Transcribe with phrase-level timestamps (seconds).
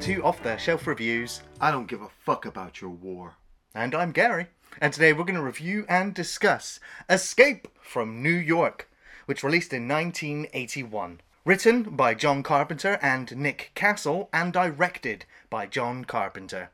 [0.00, 1.42] to Off the Shelf Reviews.
[1.60, 3.34] I don't give a fuck about your war.
[3.74, 4.46] And I'm Gary.
[4.80, 6.80] And today we're going to review and discuss
[7.10, 8.88] Escape from New York,
[9.26, 11.20] which released in 1981.
[11.44, 16.70] Written by John Carpenter and Nick Castle, and directed by John Carpenter.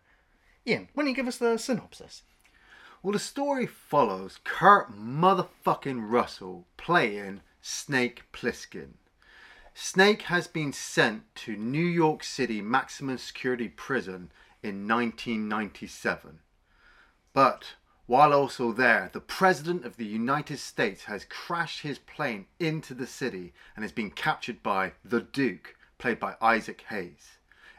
[0.64, 2.22] Iain, why don't you give us the synopsis?
[3.02, 8.90] Well, the story follows Kurt motherfucking Russell playing Snake Plissken.
[9.78, 16.38] Snake has been sent to New York City maximum security prison in 1997.
[17.34, 17.74] But
[18.06, 23.06] while also there, the President of the United States has crashed his plane into the
[23.06, 27.36] city and has been captured by the Duke, played by Isaac Hayes.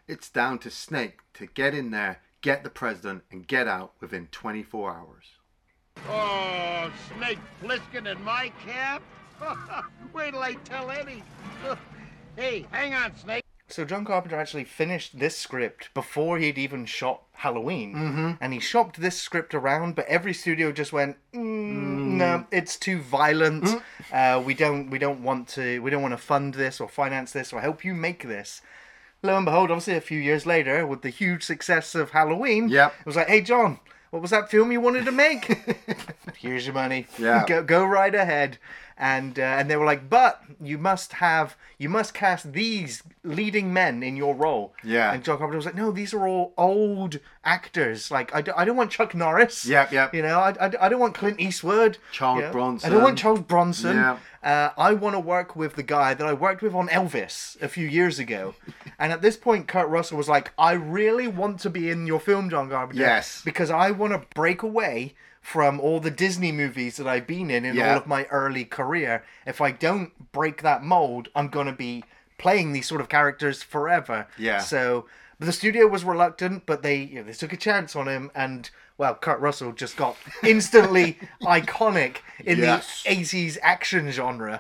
[0.08, 4.28] It's down to Snake to get in there, get the President, and get out within
[4.28, 5.26] 24 hours.
[6.08, 9.02] Oh, Snake Plissken in my cab?
[10.14, 11.24] Wait till I tell Eddie.
[12.36, 13.44] hey, hang on, Snake.
[13.70, 19.02] So John Carpenter actually finished this script before he'd even shot Halloween, and he shopped
[19.02, 19.94] this script around.
[19.96, 21.42] But every studio just went, mm,
[22.16, 23.68] "No, it's too violent.
[24.12, 27.34] Uh, we don't, we don't want to, we don't want to fund this or finance
[27.34, 28.62] this or help you make this."
[29.22, 32.94] Lo and behold, obviously a few years later, with the huge success of Halloween, Yep.
[33.02, 33.80] it was like, "Hey, John."
[34.10, 35.46] What was that film you wanted to make?
[36.38, 37.08] Here's your money.
[37.20, 37.44] Yeah.
[37.46, 38.58] Go, go right ahead.
[39.00, 43.72] And uh, and they were like, but you must have you must cast these leading
[43.72, 44.74] men in your role.
[44.84, 45.14] Yeah.
[45.14, 48.10] And John Carpenter was like, no, these are all old actors.
[48.10, 49.66] Like I, don't- I don't want Chuck Norris.
[49.66, 50.16] Yep, yep.
[50.16, 52.00] You know, I, I, I don't want Clint Eastwood.
[52.12, 52.52] Charles you know?
[52.52, 52.90] Bronson.
[52.90, 53.98] I don't want Charles Bronson.
[53.98, 54.18] Yeah.
[54.44, 57.68] Uh, I want to work with the guy that I worked with on Elvis a
[57.68, 58.56] few years ago.
[59.00, 62.20] and at this point, Kurt Russell was like, I really want to be in your
[62.20, 63.02] film, John Carpenter.
[63.02, 63.42] Yes.
[63.44, 65.14] Because I want to break away
[65.54, 67.92] from all the Disney movies that I've been in in Yeah.
[67.92, 69.24] all of my early career.
[69.46, 72.04] If I don't break that mold, I'm going to be
[72.38, 74.28] playing these sort of characters forever.
[74.38, 74.60] Yeah.
[74.60, 75.06] So
[75.40, 78.70] the studio was reluctant, but they you know, they took a chance on him, and
[78.98, 83.04] well, Kurt Russell just got instantly iconic in Yes.
[83.04, 84.60] the '80s action genre.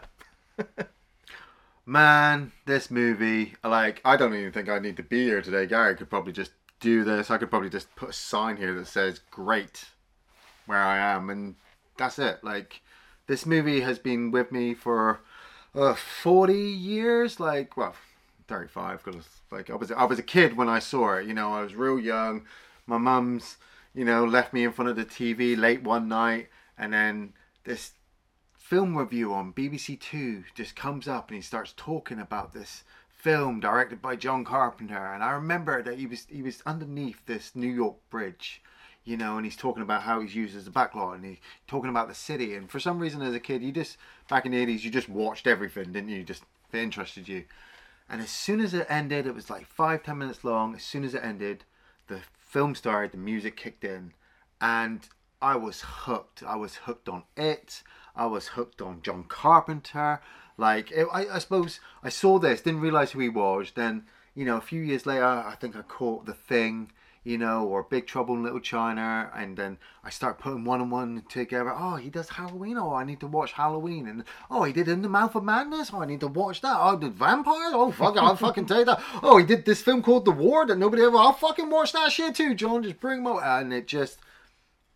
[1.85, 5.65] Man, this movie, like, I don't even think I need to be here today.
[5.65, 7.29] Gary could probably just do this.
[7.29, 9.85] I could probably just put a sign here that says great
[10.67, 11.55] where I am, and
[11.97, 12.43] that's it.
[12.43, 12.81] Like,
[13.25, 15.21] this movie has been with me for
[15.73, 17.39] uh, 40 years.
[17.39, 17.95] Like, well,
[18.47, 21.27] 35, because, like, I was, I was a kid when I saw it.
[21.27, 22.45] You know, I was real young.
[22.85, 23.57] My mum's,
[23.95, 27.33] you know, left me in front of the TV late one night, and then
[27.63, 27.93] this
[28.67, 33.61] film review on BBC Two just comes up and he starts talking about this film
[33.61, 37.71] directed by John Carpenter and I remember that he was he was underneath this New
[37.71, 38.61] York bridge
[39.07, 41.37] you know and he's talking about how he's used as a backlot and he's
[41.67, 43.97] talking about the city and for some reason as a kid you just
[44.29, 47.45] back in the 80s you just watched everything didn't you just it interested you
[48.09, 51.03] and as soon as it ended it was like five ten minutes long as soon
[51.03, 51.63] as it ended
[52.07, 54.13] the film started the music kicked in
[54.59, 55.07] and
[55.41, 56.43] I was hooked.
[56.43, 57.83] I was hooked on it.
[58.15, 60.19] I was hooked on John Carpenter.
[60.57, 63.71] Like it, I, I suppose I saw this, didn't realize who he was.
[63.71, 66.91] Then you know, a few years later, I think I caught The Thing,
[67.27, 70.89] you know, or Big Trouble in Little China, and then I start putting one and
[70.89, 71.73] one together.
[71.75, 72.77] Oh, he does Halloween.
[72.77, 74.07] Oh, I need to watch Halloween.
[74.07, 75.91] And oh, he did In the Mouth of Madness.
[75.91, 76.77] Oh, I need to watch that.
[76.79, 77.73] Oh, did Vampires?
[77.73, 79.03] Oh, fuck, I'll fucking take that.
[79.21, 81.17] Oh, he did this film called The War that nobody ever.
[81.17, 82.81] I'll fucking watch that shit too, John.
[82.81, 84.19] Just bring out, and it just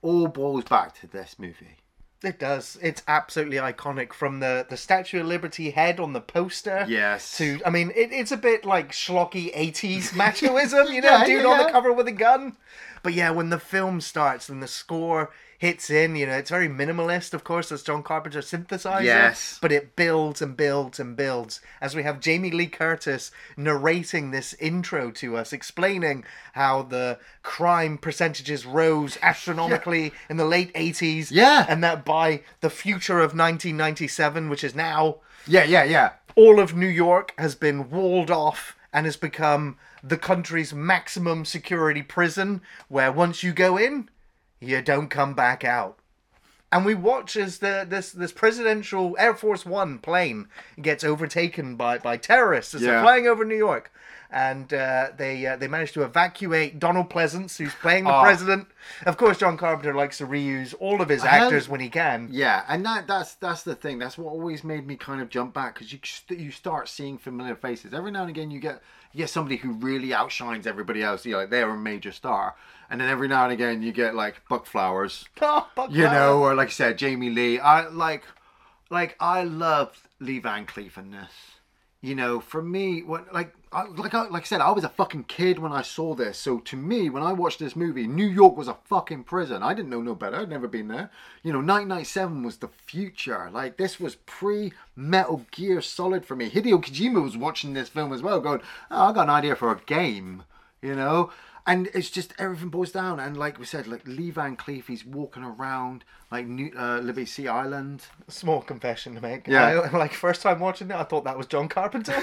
[0.01, 1.80] all boils back to this movie.
[2.23, 2.77] It does.
[2.81, 4.13] It's absolutely iconic.
[4.13, 6.85] From the the Statue of Liberty head on the poster.
[6.87, 7.37] Yes.
[7.37, 11.43] To I mean, it, it's a bit like schlocky '80s machoism, you know, Yeah, dude
[11.43, 12.57] yeah, on the cover with a gun.
[13.03, 15.31] But yeah, when the film starts and the score
[15.61, 19.03] hits in, you know, it's very minimalist, of course, as John Carpenter synthesizer.
[19.03, 19.59] Yes.
[19.61, 24.55] But it builds and builds and builds as we have Jamie Lee Curtis narrating this
[24.55, 31.27] intro to us, explaining how the crime percentages rose astronomically in the late 80s.
[31.29, 31.67] Yeah.
[31.69, 36.13] And that by the future of 1997, which is now, Yeah, yeah, yeah.
[36.35, 42.02] all of New York has been walled off and has become the country's maximum security
[42.02, 44.09] prison where once you go in,
[44.61, 45.97] you don't come back out.
[46.72, 50.47] And we watch as the this this presidential Air Force One plane
[50.81, 53.91] gets overtaken by, by terrorists as they're flying over New York,
[54.31, 58.22] and uh, they uh, they manage to evacuate Donald Pleasence, who's playing the Oh.
[58.22, 58.67] president.
[59.05, 62.29] Of course, John Carpenter likes to reuse all of his actors when he can.
[62.31, 63.99] Yeah, and that that's that's the thing.
[63.99, 65.99] That's what always made me kind of jump back because you
[66.29, 68.49] you start seeing familiar faces every now and again.
[68.49, 68.81] You get
[69.11, 71.25] you get somebody who really outshines everybody else.
[71.25, 72.55] You know, like they're a major star,
[72.91, 76.43] and then every now and again you get like Buck Flowers, Oh, Buck you know,
[76.43, 77.59] or like I said, Jamie Lee.
[77.59, 78.23] I like
[78.91, 81.32] like I loved Lee Van Cleef in this.
[82.02, 84.90] you know, for me, what like I, like I, like I said, I was a
[84.90, 86.38] fucking kid when I saw this.
[86.38, 89.64] So to me, when I watched this movie, New York was a fucking prison.
[89.64, 90.37] I didn't know no better.
[90.41, 91.09] I'd never been there.
[91.44, 93.49] You know, 1997 was the future.
[93.53, 96.49] Like this was pre Metal Gear Solid for me.
[96.49, 99.72] Hideo Kojima was watching this film as well, going, oh, "I got an idea for
[99.72, 100.44] a game,"
[100.82, 101.32] you know.
[101.72, 105.06] And it's just everything boils down, and like we said, like Lee Van Cleef, he's
[105.06, 108.06] walking around like New uh, Liberty Sea Island.
[108.28, 109.47] Small confession to make.
[109.47, 109.79] Yeah.
[109.79, 112.16] I, like first time watching it, I thought that was John Carpenter.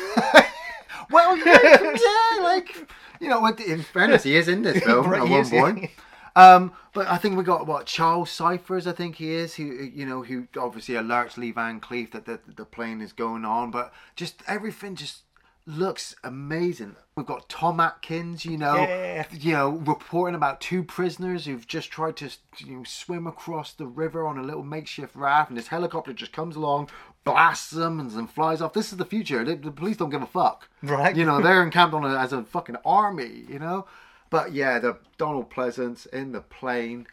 [1.10, 2.90] Well, yeah, yeah, like
[3.20, 5.90] you know, in fairness, he is in this film at one point.
[6.36, 10.06] Um, but I think we got what Charles Cyphers, I think he is, who you
[10.06, 13.70] know, who obviously alerts Lee Van Cleef that the, the plane is going on.
[13.70, 15.22] But just everything just
[15.68, 16.96] looks amazing.
[17.14, 19.26] We've got Tom Atkins, you know, Yeah.
[19.32, 23.86] you know, reporting about two prisoners who've just tried to you know, swim across the
[23.86, 26.88] river on a little makeshift raft, and this helicopter just comes along,
[27.24, 28.72] blasts them, and then flies off.
[28.72, 29.44] This is the future.
[29.44, 31.14] The, the police don't give a fuck, Right.
[31.14, 33.86] You know, they're encamped on it as a fucking army, you know.
[34.30, 37.06] But yeah, the Donald Pleasence in the plane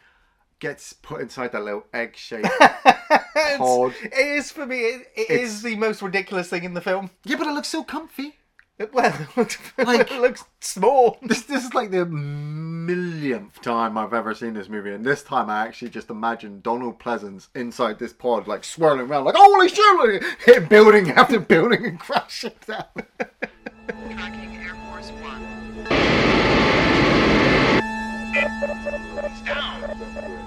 [0.60, 2.48] gets put inside that little egg-shaped
[3.58, 3.94] pod.
[4.02, 4.80] it is for me.
[4.80, 7.10] It, it It's- the most ridiculous thing in the film.
[7.24, 8.35] Yeah, but it looks so comfy.
[8.92, 9.26] Well,
[9.78, 11.18] Like- it looks small.
[11.22, 15.48] This this is like the millionth time I've ever seen this movie, and this time
[15.50, 19.98] I actually just imagined Donald Pleasence inside this pod, like swirling around, like holy shit,
[20.22, 22.84] like, hit building after building and crashing down.
[24.10, 25.42] Tracking Air Force One.
[28.36, 29.82] He's down.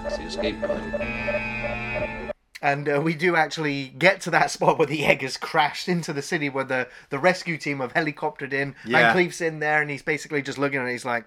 [0.06, 2.16] It's the escape pod.
[2.62, 6.12] And uh, we do actually get to that spot where the egg has crashed into
[6.12, 8.74] the city, where the, the rescue team have helicoptered in.
[8.84, 8.98] Yeah.
[8.98, 10.92] Van Cleef's in there, and he's basically just looking at it.
[10.92, 11.24] He's like,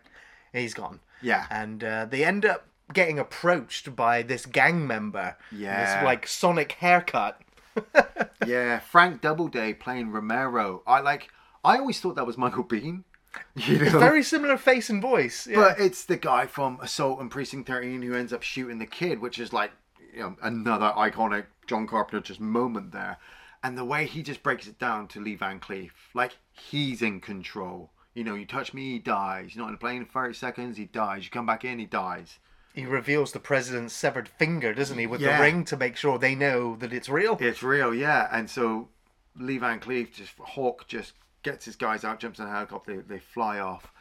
[0.52, 1.00] he's gone.
[1.22, 1.46] Yeah.
[1.50, 5.38] And uh, they end up getting approached by this gang member.
[5.52, 5.96] Yeah.
[5.96, 7.42] This like Sonic haircut.
[8.46, 10.84] yeah, Frank Doubleday playing Romero.
[10.86, 11.30] I like.
[11.64, 13.04] I always thought that was Michael Biehn.
[13.56, 13.98] You know?
[13.98, 15.48] Very similar face and voice.
[15.48, 15.56] Yeah.
[15.56, 19.22] But it's the guy from Assault and Precinct 13 who ends up shooting the kid,
[19.22, 19.72] which is like,
[20.14, 23.18] you know, another iconic John Carpenter just moment there.
[23.64, 27.22] And the way he just breaks it down to Lee Van Cleef, like he's in
[27.22, 27.92] control.
[28.14, 29.56] You know, you touch me, he dies.
[29.56, 31.24] You're not in the plane in 30 seconds, he dies.
[31.24, 32.40] You come back in, he dies.
[32.76, 35.38] he reveals the president's severed finger, doesn't he, with Yeah.
[35.38, 37.38] the ring to make sure they know that it's real.
[37.40, 38.28] It's real, yeah.
[38.32, 38.90] And so
[39.38, 41.14] Lee Van Cleef just Hawk just
[41.44, 43.92] gets his guys out, jumps in a helicopter, they, they fly off,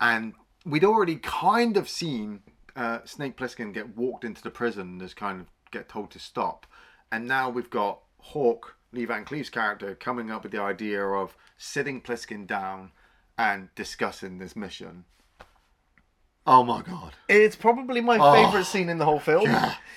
[0.00, 0.34] and
[0.66, 2.40] we'd already kind of seen
[2.76, 6.66] uh, Snake Plissken get walked into the prison just kind of get told to stop,
[7.12, 11.36] and now we've got Hawk, Lee Van Cleef's character, coming up with the idea of
[11.56, 12.92] sitting Plissken down
[13.36, 15.04] and discussing this mission.
[16.46, 17.12] Oh my god!
[17.28, 18.32] It's probably my Oh.
[18.32, 19.54] favorite scene in the whole film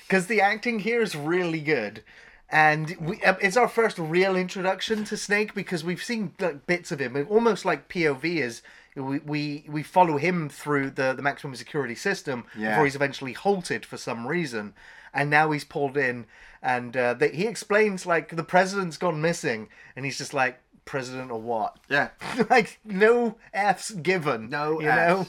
[0.08, 2.04] because the acting here is really good,
[2.50, 6.92] and we, uh, it's our first real introduction to Snake because we've seen like, bits
[6.92, 8.62] of him, almost like POV is.
[8.96, 12.72] We, we we follow him through the, the maximum security system Yeah.
[12.72, 14.74] before he's eventually halted for some reason,
[15.14, 16.26] and now he's pulled in,
[16.62, 21.32] and uh, they, he explains like the president's gone missing, and he's just like president
[21.32, 21.78] or what?
[21.90, 22.10] Yeah,
[22.50, 24.50] like no f's given.
[24.50, 24.96] No you Fs.
[24.98, 25.26] know.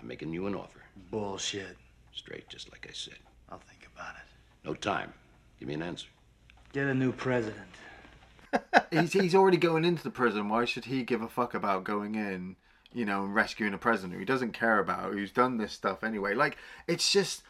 [0.00, 0.80] I'm making you an offer.
[1.10, 1.76] Bullshit.
[2.12, 3.18] Straight, just like I said.
[3.48, 4.22] I'll think about it.
[4.68, 5.12] No time.
[5.58, 6.06] Give me an answer.
[6.72, 7.66] Get a new president.
[8.90, 10.48] he's he's already going into the prison.
[10.48, 12.56] Why should he give a fuck about going in,
[12.94, 16.34] you know, rescuing a prisoner he doesn't care about, who's done this stuff anyway?
[16.34, 16.56] Like,
[16.86, 17.42] it's just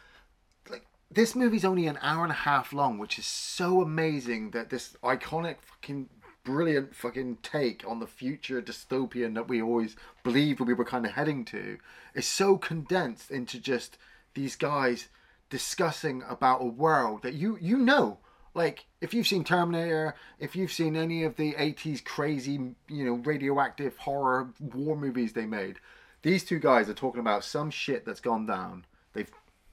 [0.69, 4.69] like this movie's only an hour and a half long, which is so amazing that
[4.69, 6.09] this iconic fucking
[6.43, 11.13] brilliant fucking take on the future dystopian that we always believed we were kind of
[11.13, 11.77] heading to
[12.13, 13.97] is so condensed into just
[14.33, 15.07] these guys
[15.49, 18.17] discussing about a world that you you know
[18.53, 22.53] like if you've seen terminator if you've seen any of the 80s crazy
[22.87, 25.77] you know radioactive horror war movies they made
[26.21, 29.31] these two guys are talking about some shit that's gone down they've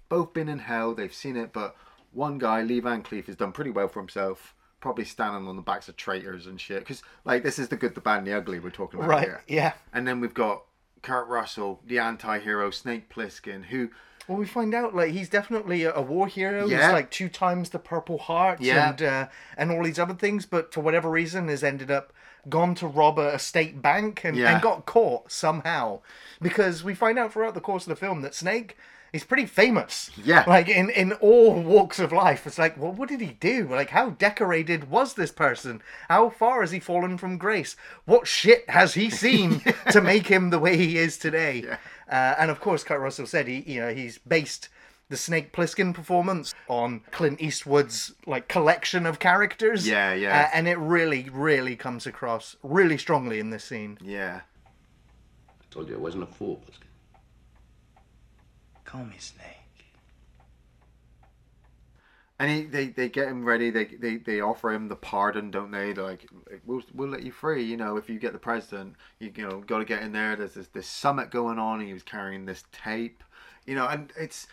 [0.08, 1.76] both been in hell they've seen it but
[2.12, 5.62] one guy lee van cleef has done pretty well for himself probably standing on the
[5.62, 8.32] backs of traitors and shit because like this is the good the bad and the
[8.36, 9.24] ugly we're talking about Right.
[9.28, 9.72] here Yeah.
[9.92, 10.62] and then we've got
[11.02, 13.90] kurt russell the anti-hero snake plissken who
[14.30, 16.68] Well, we find out like he's definitely a, a war hero.
[16.68, 16.84] Yeah.
[16.84, 18.90] He's like two times the Purple Heart Yeah.
[18.90, 22.12] and uh, and all these other things, but for whatever reason has ended up
[22.48, 24.52] gone to rob a, a state bank and, Yeah.
[24.54, 25.98] and got caught somehow.
[26.40, 28.76] Because we find out throughout the course of the film that Snake
[29.12, 30.10] is pretty famous.
[30.22, 30.44] Yeah.
[30.46, 32.46] Like in, in all walks of life.
[32.46, 33.68] It's like, well, what did he do?
[33.68, 35.82] Like how decorated was this person?
[36.08, 37.76] How far has he fallen from grace?
[38.04, 41.64] What shit has he seen to make him the way he is today?
[42.10, 44.68] Uh, and of course, Kurt Russell said he, you know, he's based
[45.08, 49.86] the Snake Plissken performance on Clint Eastwood's like collection of characters.
[49.86, 50.42] Yeah, yeah.
[50.42, 53.98] Uh, and it really, really comes across really strongly in this scene.
[54.00, 54.42] Yeah.
[55.48, 56.89] I told you I wasn't a fool, Plissken.
[58.90, 59.46] Call me Snake.
[62.40, 63.70] And he, they, they get him ready.
[63.70, 65.92] They, they they offer him the pardon, don't they?
[65.92, 66.26] They're like,
[66.66, 67.62] we'll, we'll let you free.
[67.62, 70.34] You know, if you get the president, you, you know, got to get in there.
[70.34, 71.80] There's this, this summit going on.
[71.80, 73.22] He was carrying this tape,
[73.66, 74.48] you know, and it's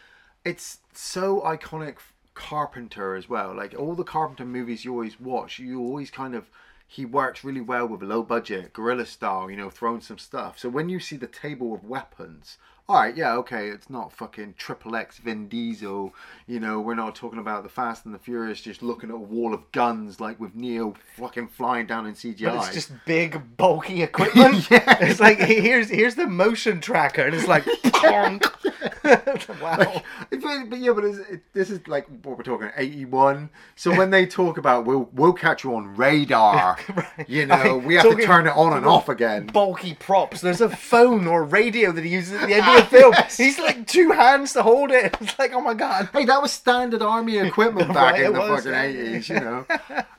[0.46, 1.96] it's so iconic.
[2.36, 3.56] Carpenter as well.
[3.56, 6.52] Like all the Carpenter movies you always watch, you always kind of
[6.88, 10.60] he works really well with a low budget, guerrilla style, you know, throwing some stuff.
[10.60, 14.56] So when you see the table of weapons, all right, yeah, okay, it's not fucking
[14.58, 16.14] triple X Vin Diesel,
[16.48, 19.20] you know, we're not talking about the Fast and the Furious just looking at a
[19.20, 22.46] wall of guns like with Neo fucking flying down in CGI.
[22.46, 24.72] But it's just big, bulky equipment.
[24.72, 24.98] Yeah.
[25.02, 27.66] It's like here's here's the motion tracker, and it's like,
[29.62, 30.02] wow.
[30.30, 33.50] but, but yeah, but it's, it, this is like what we're talking eighty one.
[33.76, 36.78] So when they talk about we'll we'll catch you on radar,
[37.28, 39.48] you know, I mean, we have to turn it on and off again.
[39.48, 40.42] bulky props.
[40.42, 43.14] There's a phone or radio that he uses at the end of the film.
[43.36, 45.16] He's like two hands to hold it.
[45.22, 46.10] It's like, oh my god.
[46.14, 48.84] Hey, that was standard army equipment back Right, in the was, fucking yeah.
[48.84, 49.66] eighties, you know.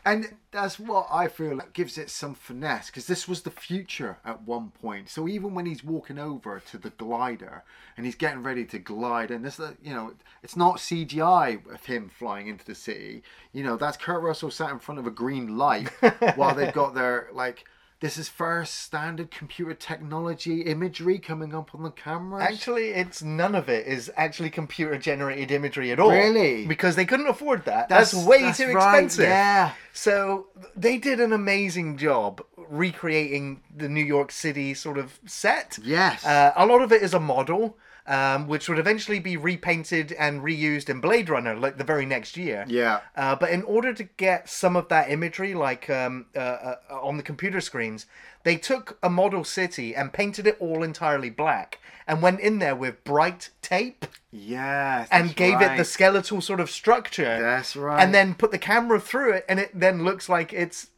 [0.05, 4.19] and that's what I feel like gives it some finesse because this was the future
[4.25, 5.11] at one point.
[5.11, 7.65] So even when he's walking over to the glider
[7.97, 12.09] and he's getting ready to glide, and this, you know, it's not CGI of him
[12.09, 13.23] flying into the city.
[13.53, 15.89] You know, that's Kurt Russell sat in front of a green light
[16.37, 17.65] while they've got their like.
[18.01, 22.45] This is first standard computer technology imagery coming up on the cameras.
[22.45, 26.11] Actually, it's none of it is actually computer generated imagery at all.
[26.11, 26.65] Really?
[26.65, 27.89] Because they couldn't afford that.
[27.89, 29.25] That's, way that's too right, expensive.
[29.25, 29.73] Yeah.
[29.93, 35.77] So they did an amazing job recreating the New York City sort of set.
[35.83, 36.25] Yes.
[36.25, 37.77] Uh, a lot of it is a model,
[38.09, 42.37] um, which would eventually be repainted and reused in Blade Runner, like the very next
[42.37, 42.65] year.
[42.67, 43.01] Yeah.
[43.15, 47.17] Uh, but in order to get some of that imagery, like um, uh, uh, on
[47.19, 48.07] the computer screens,
[48.43, 52.75] they took a model city and painted it all entirely black, and went in there
[52.75, 55.09] with bright tape Yes.
[55.11, 57.41] and gave it the skeletal sort of structure.
[57.41, 58.03] That's right.
[58.03, 60.89] And then put the camera through it, and it then looks like it's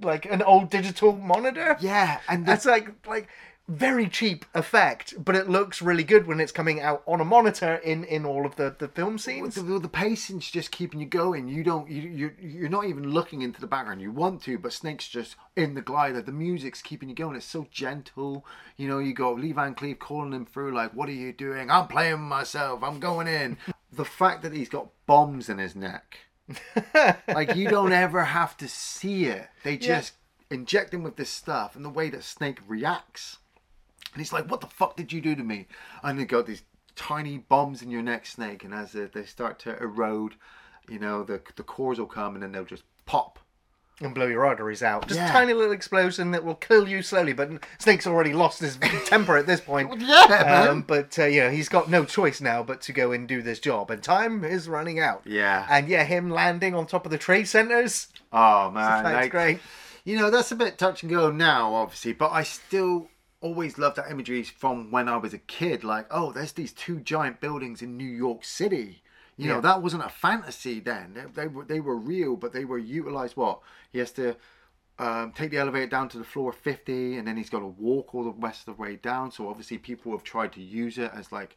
[0.00, 1.76] like an old digital monitor.
[1.80, 3.28] Yeah, and the- that's like like
[3.68, 7.74] very cheap effect, but it looks really good when it's coming out on a monitor
[7.76, 9.56] in in all of the the film scenes.
[9.56, 11.48] the, the pacing's just keeping you going.
[11.48, 14.00] You don't, you, you, you're not even looking into the background.
[14.00, 16.22] You want to, but Snake's just in the glider.
[16.22, 17.36] The music's keeping you going.
[17.36, 18.46] It's so gentle.
[18.78, 21.70] You know, you got Lee Van Cleef calling him through, like, "What are you doing?
[21.70, 22.82] I'm playing myself.
[22.82, 23.58] I'm going in."
[23.92, 26.18] the fact that he's got bombs in his neck,
[27.28, 29.48] like you don't ever have to see it.
[29.62, 30.14] They just
[30.50, 33.38] inject him with this stuff, and the way that Snake reacts.
[34.12, 35.66] And he's like, "What the fuck did you do to me?"
[36.02, 36.62] And they got these
[36.96, 38.64] tiny bombs in your neck, Snake.
[38.64, 40.34] And as they, start to erode,
[40.88, 43.38] you know, the the cores will come, and then they'll just pop.
[44.00, 45.08] and blow your arteries out.
[45.08, 45.28] Just Yeah.
[45.28, 47.32] a tiny little explosion that will kill you slowly.
[47.32, 47.50] But
[47.80, 50.00] Snake's already lost his temper at this point.
[50.00, 50.68] Yeah, man.
[50.68, 53.42] Um, but uh, you know he's got no choice now but to go and do
[53.42, 55.22] this job, and time is running out.
[55.26, 55.66] Yeah.
[55.68, 58.06] And yeah, him landing on top of the trade centers.
[58.32, 59.58] Oh man, That's like, great.
[60.04, 63.08] You know, that's a bit touch and go now, obviously, but I still
[63.40, 65.84] always loved that imagery from when I was a kid.
[65.84, 69.02] Like, oh, there's these two giant buildings in New York City.
[69.36, 71.14] You know, that wasn't a fantasy then.
[71.14, 73.36] They, they were they were real, but they were utilized.
[73.36, 73.60] What
[73.92, 74.36] he has to
[74.98, 78.16] um, take the elevator down to the floor 50, and then he's got to walk
[78.16, 79.30] all the rest of the way down.
[79.30, 81.56] So obviously, people have tried to use it as like.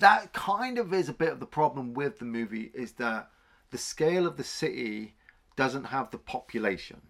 [0.00, 3.30] That kind of is a bit of the problem with the movie is that
[3.70, 5.14] the scale of the city
[5.54, 7.02] doesn't have the population.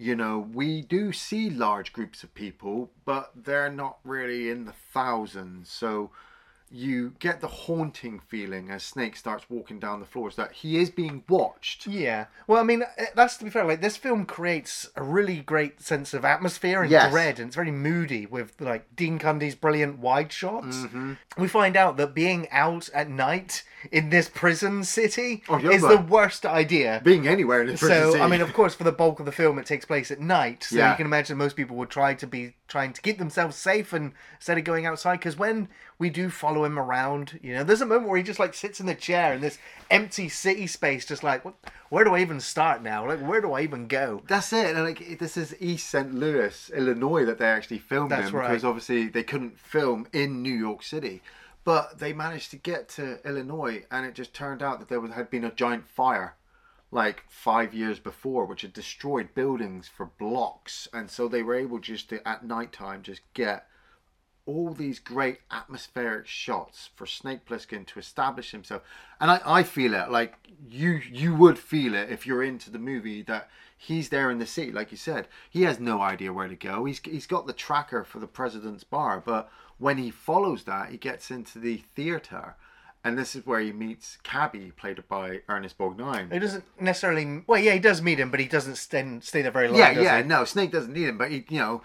[0.00, 4.72] You know, we do see large groups of people, but they're not really in the
[4.94, 5.70] thousands.
[5.70, 6.12] So
[6.70, 10.90] you get the haunting feeling as Snake starts walking down the floors that he is
[10.90, 11.86] being watched.
[11.86, 12.26] Yeah.
[12.46, 13.64] Well, I mean, uh, that's to be fair.
[13.64, 17.10] Like this film creates a really great sense of atmosphere and Yes.
[17.10, 20.86] dread, and it's very moody with like Dean Cundey's brilliant wide shots.
[21.36, 25.98] We find out that being out at night in this prison city Oh, is the
[25.98, 27.00] worst idea.
[27.04, 28.18] Being anywhere in the prison So, city.
[28.18, 30.18] So, I mean, of course, for the bulk of the film, it takes place at
[30.20, 30.64] night.
[30.64, 30.90] So Yeah.
[30.90, 34.12] you can imagine most people would try to be trying to keep themselves safe and
[34.36, 35.18] instead of going outside.
[35.20, 35.68] Because when
[35.98, 38.78] we do follow him around, you know, there's a moment where he just like sits
[38.78, 39.58] in the chair in this
[39.90, 41.54] empty city space, just like, what,
[41.88, 43.06] where do I even start now?
[43.06, 44.22] Like, where do I even go?
[44.28, 44.76] That's it.
[44.76, 46.14] And like this is East St.
[46.14, 48.48] Louis, Illinois, that they actually filmed That's in right.
[48.48, 51.20] because obviously they couldn't film in New York City,
[51.64, 55.12] but they managed to get to Illinois, and it just turned out that there was,
[55.12, 56.36] had been a giant fire,
[56.92, 61.80] like five years before, which had destroyed buildings for blocks, and so they were able
[61.80, 63.66] just to at nighttime just get
[64.48, 68.82] all these great atmospheric shots for Snake Plissken to establish himself.
[69.20, 70.36] And I, I feel it like
[70.66, 74.46] you you would feel it if you're into the movie that he's there in the
[74.46, 75.28] city, like you said.
[75.50, 76.86] He has no idea where to go.
[76.86, 80.96] He's he's got the tracker for the president's bar, but when he follows that, he
[80.96, 82.56] gets into the theater.
[83.04, 86.32] And this is where he meets Cabby, played by Ernest Borgnine.
[86.32, 87.44] He doesn't necessarily.
[87.46, 89.78] Well, yeah, he does meet him, but he doesn't stay, stay there very long.
[89.78, 90.26] Yeah, yeah, he?
[90.26, 91.82] no, Snake doesn't need him, but he, you know,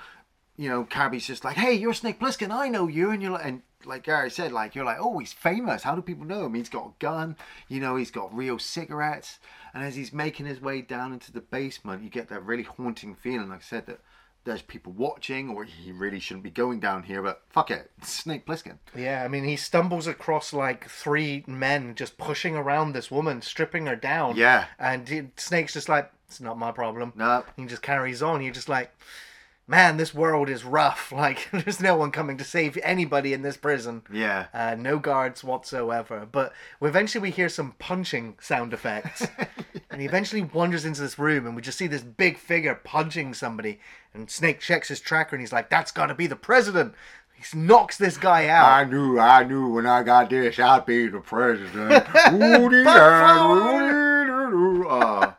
[0.55, 3.45] you know, Cabby's just like, hey, you're Snake Plissken, I know you, and you're like,
[3.45, 5.83] and like Gary said, like you're like, oh, he's famous.
[5.83, 6.53] How do people know him?
[6.53, 7.35] He's got a gun,
[7.67, 9.39] you know, he's got real cigarettes,
[9.73, 13.15] and as he's making his way down into the basement, you get that really haunting
[13.15, 13.49] feeling.
[13.49, 13.99] Like I said, that
[14.45, 18.45] there's people watching, or he really shouldn't be going down here, but fuck it, Snake
[18.45, 18.77] Plissken.
[18.95, 23.87] Yeah, I mean, he stumbles across like three men just pushing around this woman, stripping
[23.87, 24.35] her down.
[24.35, 24.65] Yeah.
[24.77, 27.13] And Snake's just like, it's not my problem.
[27.15, 27.43] No.
[27.55, 28.41] He just carries on.
[28.41, 28.91] You're just like,
[29.67, 31.11] man, this world is rough.
[31.23, 34.01] Like, there's no one coming to save anybody in this prison.
[34.11, 34.47] Yeah.
[34.53, 36.27] Uh, no guards whatsoever.
[36.29, 36.51] But
[36.81, 39.27] eventually we hear some punching sound effects.
[39.91, 43.35] and he eventually wanders into this room and we just see this big figure punching
[43.35, 43.79] somebody.
[44.13, 46.93] And Snake checks his tracker and he's like, that's got to be the president.
[47.35, 48.65] He knocks this guy out.
[48.65, 52.05] I knew, I knew when I got this, I'd be the president.
[54.85, 55.31] Uh,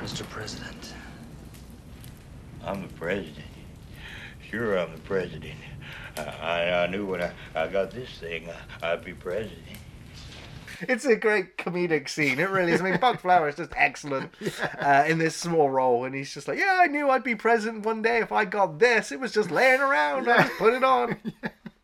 [0.00, 0.28] Mr.
[0.28, 0.94] President.
[2.66, 3.44] I'm the president.
[4.50, 5.54] Sure, I'm the president.
[6.16, 8.48] I, I, I knew when I, I got this thing,
[8.82, 9.58] I, I'd be president.
[10.82, 12.38] It's a great comedic scene.
[12.40, 12.80] It really is.
[12.80, 14.32] I mean, Buck Flower is just excellent
[14.80, 16.04] uh, in this small role.
[16.04, 18.78] And he's just like, yeah, I knew I'd be president one day if I got
[18.78, 19.12] this.
[19.12, 20.28] It was just laying around.
[20.28, 21.16] I just put it on.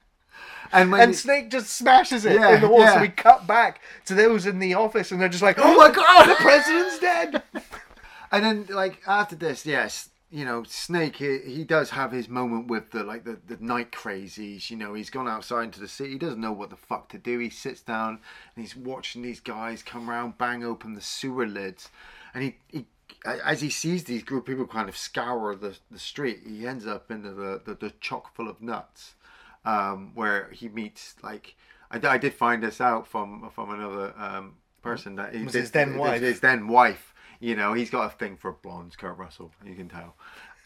[0.73, 2.81] and when And you- Snake just smashes it Yeah, in the wall.
[2.81, 2.95] yeah.
[2.95, 5.91] So we cut back to those in the office, and they're just like, Oh my
[5.91, 6.27] God!
[6.29, 7.43] the president's dead!"
[8.33, 12.69] And then, like after this, yes, you know, Snake he, he does have his moment
[12.69, 14.71] with the like the, the night crazies.
[14.71, 16.13] You know, he's gone outside into the city.
[16.13, 17.39] He doesn't know what the fuck to do.
[17.39, 18.21] He sits down
[18.55, 21.91] and he's watching these guys come around, bang open the sewer lids,
[22.35, 22.57] and he.
[22.69, 22.87] he
[23.25, 26.87] as he sees these group of people kind of scour the, the street, he ends
[26.87, 29.15] up into the, the, the chock full of nuts,
[29.65, 31.57] um, where he meets like
[31.91, 35.99] I did find this out from from another um, person that he, Was his then
[35.99, 36.21] wife.
[36.21, 37.13] His then wife.
[37.41, 39.51] You know, he's got a thing for blondes, Kurt Russell.
[39.65, 40.15] You can tell.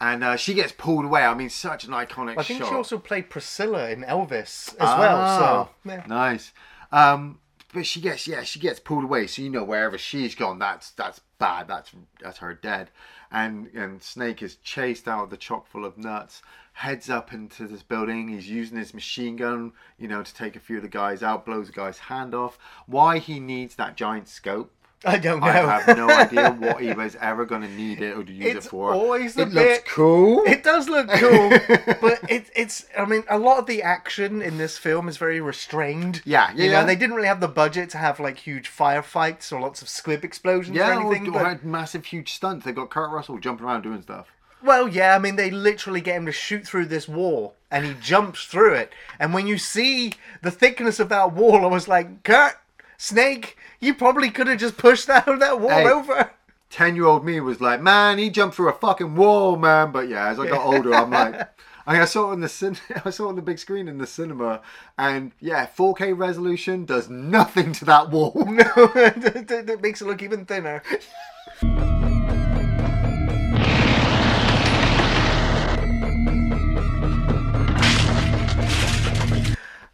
[0.01, 1.23] And uh, she gets pulled away.
[1.23, 2.69] I mean, such an iconic I think shot.
[2.69, 5.17] she also played Priscilla in Elvis as well.
[5.17, 5.39] Ah,
[5.83, 6.03] So yeah.
[6.07, 6.51] nice.
[6.91, 7.39] Um,
[7.73, 9.27] but she gets yeah, she gets pulled away.
[9.27, 11.67] So you know wherever she's gone, that's that's bad.
[11.69, 12.89] That's that's her dead.
[13.31, 16.41] And and Snake is chased out of the chock full of nuts.
[16.73, 18.27] Heads up into this building.
[18.27, 21.45] He's using his machine gun, you know, to take a few of the guys out.
[21.45, 22.57] Blows the guy's hand off.
[22.85, 24.73] Why he needs that giant scope
[25.05, 25.47] I don't know.
[25.47, 28.55] I have no idea what he was ever going to need it or to use
[28.55, 28.93] It's it for.
[28.93, 30.43] always the it looks bit- cool.
[30.45, 31.49] It does look cool,
[32.01, 32.85] but it, it's.
[32.97, 36.21] I mean, a lot of the action in this film is very restrained.
[36.25, 36.81] Yeah, you yeah.
[36.81, 39.89] know, they didn't really have the budget to have like huge firefights or lots of
[39.89, 41.31] squib explosions yeah, or anything.
[41.31, 42.65] but- had massive, huge stunts.
[42.65, 44.27] They got Kurt Russell jumping around doing stuff.
[44.63, 47.93] Well, yeah, I mean, they literally get him to shoot through this wall, and he
[48.01, 48.91] jumps through it.
[49.19, 52.53] And when you see the thickness of that wall, I was like, Kurt,
[52.97, 55.87] Snake, you probably could have just pushed that that wall Hey.
[55.87, 56.31] over.
[56.69, 59.91] Ten year old me was like, man, he jumped through a fucking wall, man.
[59.91, 61.35] But yeah, as I got older, I'm like,
[61.87, 63.87] I, mean, I saw it on the cin- I saw it on the big screen
[63.87, 64.61] in the cinema,
[64.97, 68.33] and yeah, 4K resolution does nothing to that wall.
[68.45, 70.81] No, it makes it look even thinner.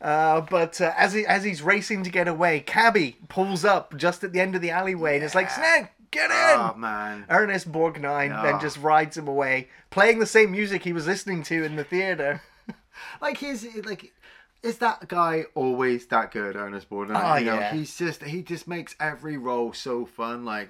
[0.01, 4.23] Uh, but uh, as he as he's racing to get away, Cabby pulls up just
[4.23, 6.59] at the end of the alleyway and it's like, Snake, get in!
[6.59, 11.05] oh man, Ernest Borgnine then just rides him away, playing the same music he was
[11.05, 12.41] listening to in the theater.
[13.21, 14.13] like his like.
[14.63, 17.19] Is that guy always that good, Ernest Borgnine?
[17.19, 17.73] Oh, you know, yeah.
[17.73, 20.45] he's just he just makes every role so fun.
[20.45, 20.69] Like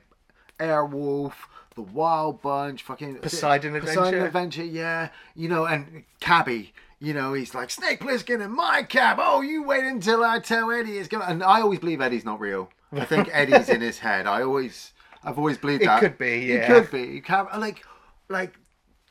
[0.61, 1.33] Airwolf,
[1.75, 3.99] The Wild Bunch, fucking Poseidon Adventure.
[3.99, 4.61] Poseidon Adventure.
[4.61, 5.09] Adventure, yeah.
[5.35, 9.17] You know, and Cabby, you know, he's like Snake Plissken in my cab.
[9.19, 11.27] Oh, you wait until I tell Eddie it's going.
[11.27, 12.69] And I always believe Eddie's not real.
[12.93, 14.27] I think Eddie's in his head.
[14.27, 15.99] I always, I've always believed that It that.
[15.99, 16.55] could be, yeah.
[16.55, 17.19] It could be.
[17.21, 17.83] Cab, like,
[18.29, 18.55] like.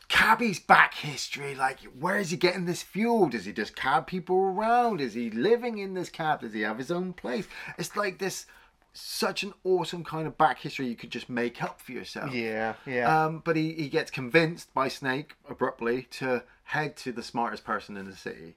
[0.08, 3.28] Cabby's back history, like where is he getting this fuel?
[3.28, 5.00] Does he just cab people around?
[5.00, 6.40] Is he living in this cab?
[6.40, 7.46] Does he have his own place?
[7.78, 8.46] It's like this
[8.92, 12.34] such an awesome kind of back history you could just make up for yourself.
[12.34, 13.24] Yeah, yeah.
[13.24, 17.96] Um, but he, he gets convinced by Snake abruptly to head to the smartest person
[17.96, 18.56] in the city,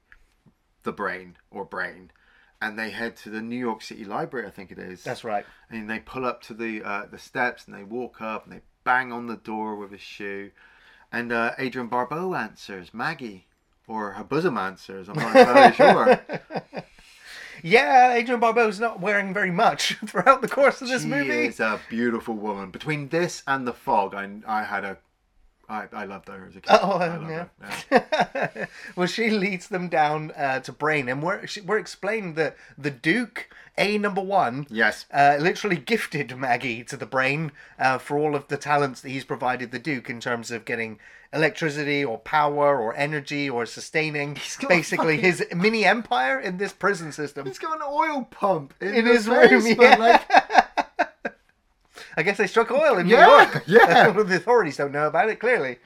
[0.82, 2.10] the brain or brain,
[2.60, 5.04] and they head to the New York City Library, I think it is.
[5.04, 5.46] That's right.
[5.70, 8.60] And they pull up to the uh, the steps and they walk up and they
[8.84, 10.50] bang on the door with a shoe,
[11.12, 13.46] and uh, Adrienne Barbeau answers, Maggie.
[13.86, 15.08] or her bosom answers.
[15.08, 16.20] I'm not entirely sure.
[17.66, 21.46] Yeah, Adrienne Barbeau is not wearing very much throughout the course of this she movie.
[21.46, 22.70] is a beautiful woman.
[22.70, 24.98] Between this and the fog, I I had a
[25.68, 26.70] I, I loved her as a kid.
[26.82, 27.46] Oh, um, yeah.
[27.60, 28.08] her,
[28.56, 28.66] yeah.
[28.96, 32.90] well, she leads them down uh, to Brain, and we're she, we're explaining that the
[32.90, 33.48] Duke,
[33.78, 35.06] A number one, Yes.
[35.12, 39.24] uh, literally gifted Maggie to the Brain uh, for all of the talents that he's
[39.24, 40.98] provided the Duke in terms of getting
[41.32, 44.34] electricity or power or energy or sustaining
[44.68, 47.44] basically fucking- his mini empire in this prison system.
[47.46, 49.96] He's got an oil pump in, In his room, basement, yeah.
[49.96, 50.43] like,
[52.16, 53.64] I guess they struck oil in Yeah, New York.
[53.66, 54.10] yeah.
[54.22, 55.78] the authorities don't know about it clearly.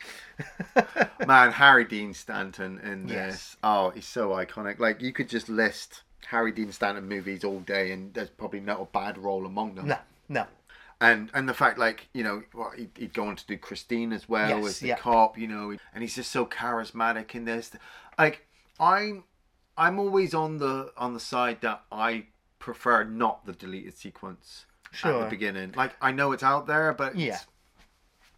[1.27, 3.33] man, Harry Dean Stanton in Yes.
[3.33, 3.57] this.
[3.63, 4.79] Oh, he's so iconic.
[4.79, 8.81] Like you could just list Harry Dean Stanton movies all day, and there's probably not
[8.81, 9.89] a bad role among them.
[9.89, 10.47] No, no.
[11.01, 14.13] and and the fact like you know well, he'd, he'd go on to do Christine
[14.13, 14.97] as well Yes, as the yeah.
[14.97, 17.71] cop you know and he's just so charismatic in this
[18.19, 18.45] like
[18.81, 19.25] I'm
[19.77, 22.27] I'm always on the on the side that I
[22.59, 25.25] prefer not the deleted sequence at Sure.
[25.25, 27.39] the beginning like I know it's out there but Yeah.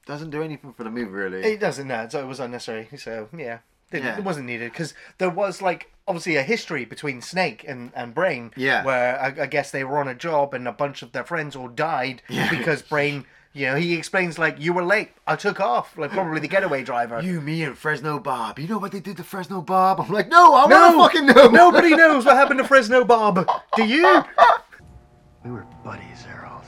[0.06, 2.88] doesn't do anything for the movie really It doesn't no, so it was unnecessary.
[2.96, 3.58] So yeah,
[3.92, 4.18] Yeah.
[4.18, 8.52] it wasn't needed because there was like obviously a history between Snake and, and Brain.
[8.56, 8.82] Yeah.
[8.84, 11.54] where I, I guess they were on a job and a bunch of their friends
[11.54, 12.50] all died Yeah.
[12.50, 13.26] because Brain.
[13.52, 15.08] You know, he explains like you were late.
[15.26, 17.20] I took off, like probably the getaway driver.
[17.20, 20.28] you me and Fresno Bob you know what they did to Fresno Bob I'm like
[20.28, 23.44] no I no, want to fucking know Nobody knows what happened to Fresno Bob.
[23.74, 24.22] Do you?
[25.44, 26.64] We were buddies, Harold.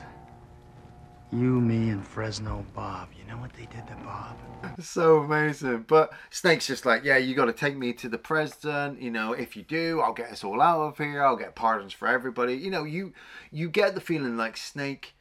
[1.31, 3.09] You, me, and Fresno Bob.
[3.19, 4.37] You know what they did to Bob?
[4.81, 5.85] so amazing.
[5.89, 9.01] But Snake's just like, yeah, you got to take me to the president.
[9.01, 11.23] You know, if you do, I'll get us all out of here.
[11.23, 12.55] I'll get pardons for everybody.
[12.55, 13.13] You know, you
[13.51, 15.15] you get the feeling like Snake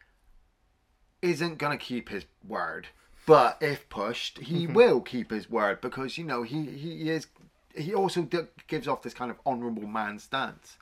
[1.22, 2.88] isn't gonna keep his word,
[3.26, 7.28] but if pushed, he will keep his word because you know he he is.
[7.74, 10.78] He also d- gives off this kind of honourable man stance.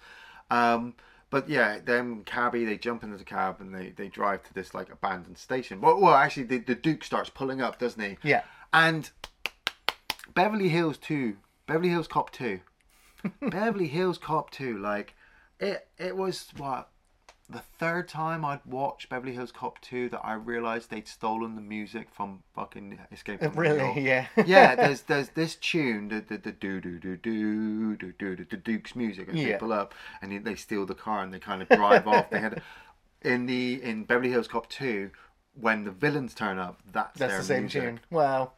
[0.50, 0.96] Um,
[1.30, 4.74] but yeah, them cabby they jump into the cab and they, they drive to this
[4.74, 5.82] like abandoned station.
[5.82, 8.18] Well, well actually, the, the Duke starts pulling up, doesn't he?
[8.24, 8.44] Yeah.
[8.74, 9.10] And
[10.34, 11.38] Beverly Hills 2,
[11.68, 12.60] Beverly Hills Cop 2,
[13.42, 15.15] Beverly Hills Cop 2, like
[15.60, 16.89] it it was what
[17.50, 21.62] the third time I'd watched Beverly Hills Cop 2 that I realized they'd stolen the
[21.62, 23.80] music from fucking Escape from New Really?
[23.80, 23.98] York.
[23.98, 24.28] Yeah.
[24.46, 28.46] yeah, there's there's this tune, the the the do do do do do do do
[28.46, 29.54] the Duke's music, and Yeah.
[29.54, 32.30] people up, and they- steal the car and they kind of drive off.
[32.30, 32.62] They had
[33.24, 35.10] in the in Beverly Hills Cop 2
[35.60, 36.80] when the villains turn up.
[36.92, 37.82] That's That's the same music.
[37.82, 38.00] tune.
[38.12, 38.52] Wow.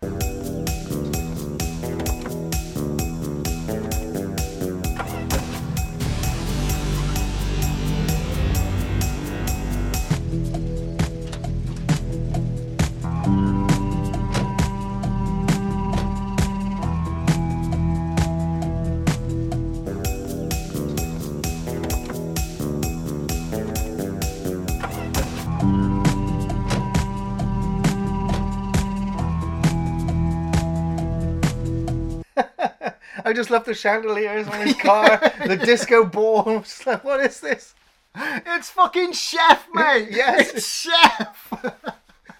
[33.26, 36.44] I just love the chandeliers on his car, the disco ball.
[36.48, 37.76] I'm just like, what is this?
[38.16, 40.10] It's fucking Chef, mate.
[40.12, 40.52] Yes.
[40.54, 41.54] it's Chef.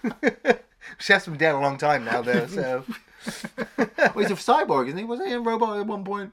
[1.00, 2.84] Chef's been dead a long time now, though, so
[3.58, 5.04] well, he's a cyborg, isn't he?
[5.04, 6.32] Wasn't he a robot at one point?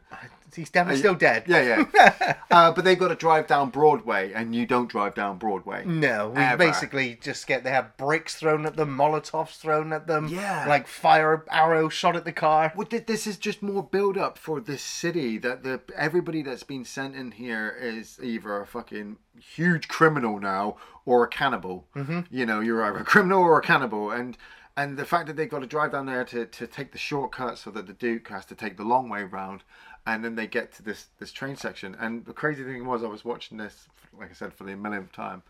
[0.55, 1.45] He's definitely still dead.
[1.47, 2.35] Yeah, yeah.
[2.51, 5.85] uh, but they've got to drive down Broadway, and you don't drive down Broadway.
[5.85, 6.57] No, we Ever.
[6.57, 10.67] basically just get they have bricks thrown at them, molotovs thrown at them, Yeah.
[10.69, 12.73] like fire arrow shot at the car.
[12.77, 16.85] Well, this is just more build up for this city that the everybody that's been
[16.85, 21.87] sent in here is either a fucking huge criminal now or a cannibal.
[21.97, 22.21] Mm-hmm.
[22.31, 24.37] You know, you're either a criminal or a cannibal, and
[24.79, 27.59] and the fact that they've got to drive down there to, to take the shortcut
[27.59, 29.65] so that the Duke has to take the long way round,
[30.07, 31.97] and then they get to this this train section.
[31.99, 33.87] And the crazy thing was, I was watching this,
[34.19, 35.43] like I said, for the millionth time,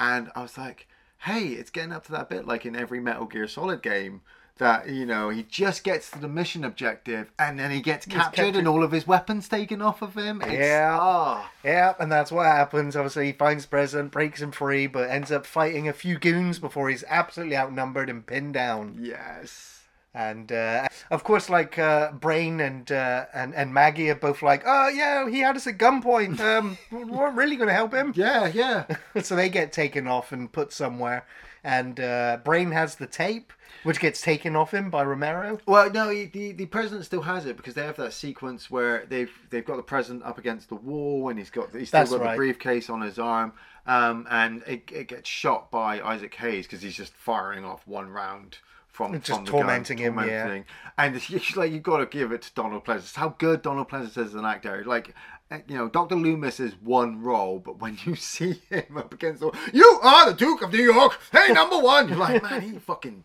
[0.00, 0.86] and I was like,
[1.20, 4.20] hey, it's getting up to that bit like in every Metal Gear Solid game
[4.58, 8.36] that you know he just gets to the mission objective and then he gets captured,
[8.36, 8.56] captured.
[8.56, 10.40] and all of his weapons taken off of him.
[10.40, 10.96] It's, Yeah.
[10.98, 11.50] ah.
[11.62, 12.96] Yeah, and that's what happens.
[12.96, 16.88] Obviously, he finds president, breaks him free, but ends up fighting a few goons before
[16.88, 18.96] he's absolutely outnumbered and pinned down.
[18.98, 19.75] yes.
[20.16, 24.62] And uh, of course, like uh, Brain and uh, and and Maggie are both like,
[24.64, 26.40] "Oh yeah, he had us at gunpoint.
[26.40, 28.86] Um, we weren't really going to help him." Yeah, yeah.
[29.22, 31.26] so they get taken off and put somewhere.
[31.62, 33.52] And uh, Brain has the tape,
[33.82, 35.58] which gets taken off him by Romero.
[35.66, 39.04] Well, no, he, the the president still has it because they have that sequence where
[39.10, 42.12] they've they've got the president up against the wall and he's got he's still That's
[42.12, 42.30] got right.
[42.30, 43.52] the briefcase on his arm,
[43.86, 48.08] um, and it, it gets shot by Isaac Hayes because he's just firing off one
[48.08, 48.58] round
[48.96, 50.62] from Just from the tormenting gun, him, yeah.
[50.96, 53.14] And it's, it's like you've got to give it to Donald Pleasence.
[53.14, 54.84] How good Donald Pleasence is as an actor.
[54.86, 55.14] Like
[55.50, 59.40] eh, you know, Doctor Loomis is one role, but when you see him up against
[59.40, 61.18] the, you are the Duke of New York.
[61.30, 62.08] Hey, number one.
[62.08, 63.24] You're like, man, he fucking.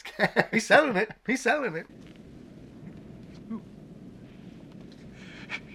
[0.50, 1.12] He's selling it.
[1.24, 1.86] He's selling it.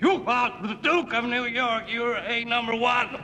[0.01, 1.86] You are the Duke of New York.
[1.88, 3.23] You're a number one.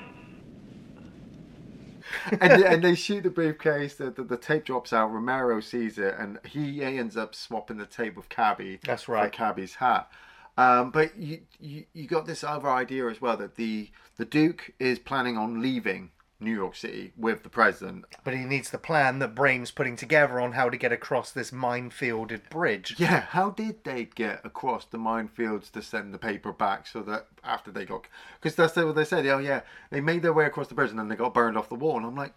[2.31, 3.95] And, and they shoot the briefcase.
[3.95, 5.11] The, the, the tape drops out.
[5.11, 8.79] Romero sees it, and he ends up swapping the tape with Cabby.
[8.83, 9.31] That's For right.
[9.31, 10.09] Cabby's hat.
[10.57, 14.71] Um, but you, you you got this other idea as well that the the Duke
[14.79, 16.11] is planning on leaving
[16.43, 18.05] New York City with the president.
[18.23, 21.51] But he needs the plan that Brain's putting together on how to get across this
[21.51, 22.95] minefielded bridge.
[22.97, 27.27] Yeah, how did they get across the minefields to send the paper back so that
[27.43, 28.07] after they got
[28.39, 29.25] because that's what they said.
[29.27, 31.69] Oh yeah, they made their way across the bridge and then they got burned off
[31.69, 31.97] the wall.
[31.97, 32.33] And I'm like,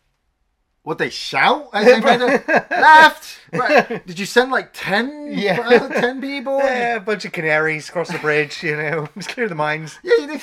[0.83, 1.69] what they shout?
[1.73, 2.49] as they made it?
[2.71, 3.41] left.
[3.53, 4.07] Right.
[4.07, 5.31] Did you send like ten?
[5.33, 5.61] Yeah.
[5.61, 6.59] uh, ten people.
[6.67, 9.99] Yeah, a bunch of canaries across the bridge, you know, just clear the mines.
[10.05, 10.41] Yeah, you did.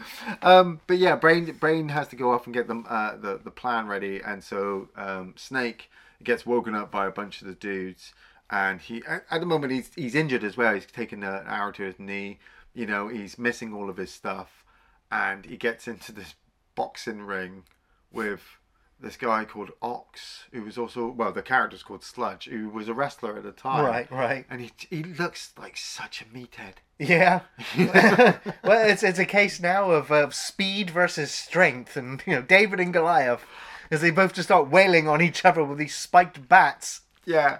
[0.42, 3.50] Um, but yeah, Brain Brain has to go off and get them uh, the the
[3.50, 5.90] plan ready, and so um, Snake
[6.22, 8.12] gets woken up by a bunch of the dudes,
[8.50, 10.74] and he at, at the moment he's he's injured as well.
[10.74, 12.38] He's taken an arrow to his knee.
[12.74, 14.64] You know, he's missing all of his stuff,
[15.10, 16.34] and he gets into this
[16.74, 17.64] boxing ring
[18.12, 18.55] with
[18.98, 22.94] this guy called Ox, who was also well, the character's called Sludge, who was a
[22.94, 23.84] wrestler at the time.
[23.84, 24.46] Right, right.
[24.48, 26.76] And he he looks like such a meathead.
[26.98, 27.40] Yeah.
[28.64, 32.80] well, it's it's a case now of uh, speed versus strength, and you know David
[32.80, 33.44] and Goliath,
[33.90, 37.02] as they both just start wailing on each other with these spiked bats.
[37.26, 37.58] Yeah.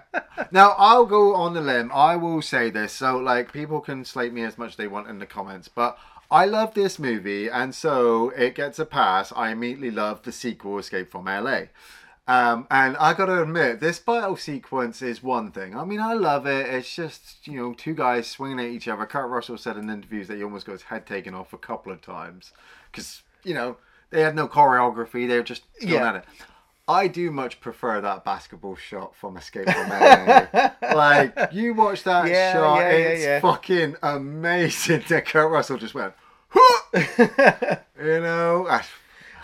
[0.51, 1.91] now I'll go on the limb.
[1.93, 2.93] I will say this.
[2.93, 5.99] So like people can slate me as much as they want in the comments, but
[6.29, 9.31] I love this movie, and so it gets a pass.
[9.35, 11.61] I immediately love the sequel, Escape from LA.
[12.29, 15.77] Um, and I gotta admit, this battle sequence is one thing.
[15.77, 16.65] I mean, I love it.
[16.67, 19.05] It's just you know two guys swinging at each other.
[19.05, 21.93] Kurt Russell said in interviews that he almost got his head taken off a couple
[21.93, 22.51] of times
[22.91, 23.77] because you know
[24.09, 25.25] they had no choreography.
[25.27, 26.09] They were just going Yeah.
[26.09, 26.25] at it.
[26.87, 30.45] I do much prefer that basketball shot from Escape from LA.
[30.95, 33.39] like you watch that Yeah, shot, yeah, it's yeah.
[33.41, 35.03] fucking amazing.
[35.09, 36.13] That Kurt Russell just went,
[36.55, 38.67] you know.
[38.69, 38.83] I-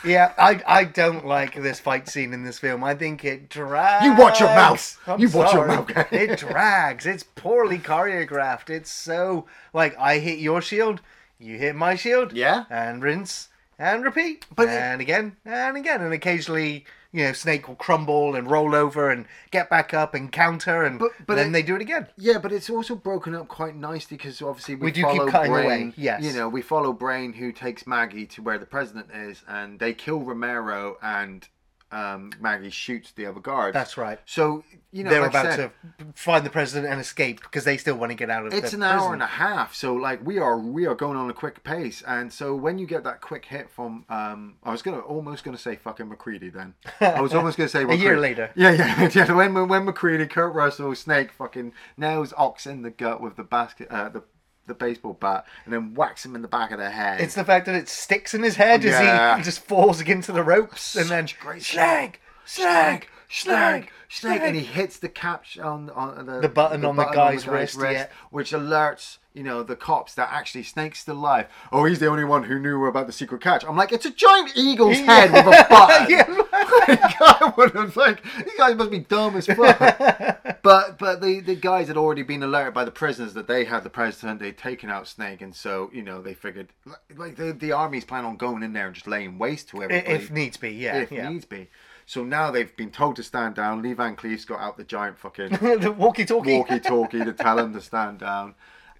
[0.06, 2.84] Yeah, I I don't like this fight scene in this film.
[2.84, 4.04] I think it drags.
[4.06, 5.00] You watch your mouth.
[5.08, 5.90] I'm You watch your mouth.
[6.12, 7.06] it drags.
[7.06, 8.70] It's poorly choreographed.
[8.70, 11.00] It's so like I hit your shield,
[11.40, 12.34] you hit my shield.
[12.34, 12.66] Yeah.
[12.70, 13.48] And rinse
[13.80, 14.46] and repeat.
[14.54, 16.86] But it- and again and again and occasionally.
[17.14, 20.98] You know, Snake will crumble and roll over and get back up and counter, and
[20.98, 22.08] But- but then it- they do it again.
[22.18, 25.30] Yeah, but it's also broken up quite nicely because obviously we, We do keep follow
[25.32, 25.66] cutting Brain.
[25.66, 26.24] away, yes.
[26.24, 29.94] You know, we follow Brain who takes Maggie to where the president is, and they
[29.94, 31.48] kill Romero, and
[31.94, 33.74] um, Maggie shoots the other guards.
[33.74, 34.20] That's right.
[34.26, 37.78] So you know, They're like about said, to find the president and escape because they
[37.78, 38.52] still want to get out of.
[38.52, 41.30] The It's an hour and a half, so like we are we are going on
[41.30, 44.82] a quick pace, and so when you get that quick hit from, um, I was
[44.82, 46.74] gonna almost gonna say fucking MacReady then.
[47.00, 48.52] I was almost gonna say A year later.
[48.56, 49.32] Yeah, yeah, yeah.
[49.32, 53.44] When when when MacReady, Kurt Russell, Snake fucking nails Ox in the gut with the
[53.44, 54.24] basket, uh, the
[54.68, 57.20] the baseball bat, and then whacks him in the back of the head.
[57.22, 59.34] It's the fact that it sticks in his head Yeah.
[59.34, 64.56] as he just falls against the ropes, and then great snag, snag, snag, snake, and
[64.56, 68.08] he hits the catch on on the, The button on the guy's wrist, yeah.
[68.32, 71.48] which alerts you know the cops that actually Snake's still alive.
[71.72, 73.66] Oh, he's the only one who knew about the secret catch.
[73.66, 76.08] I'm like, it's a giant eagle's head with a button.
[76.12, 79.80] Yeah, I would have like these guys must be dumb as fuck.
[80.64, 83.84] but but the the guys had already been alerted by the prisoners that they had
[83.84, 84.40] the president.
[84.40, 86.70] They'd taken out Snake, and so you know they figured
[87.16, 90.14] like, the the army's plan on going in there and just laying waste to everybody
[90.16, 91.30] if needs be, yeah, if yeah.
[91.30, 91.70] needs be.
[92.06, 93.82] So now they've been told to stand down.
[93.82, 95.50] Lee Van Cleef's got out the giant fucking
[95.80, 96.58] the walkie-talkie.
[96.58, 98.56] walkie-talkie to tell them to stand down.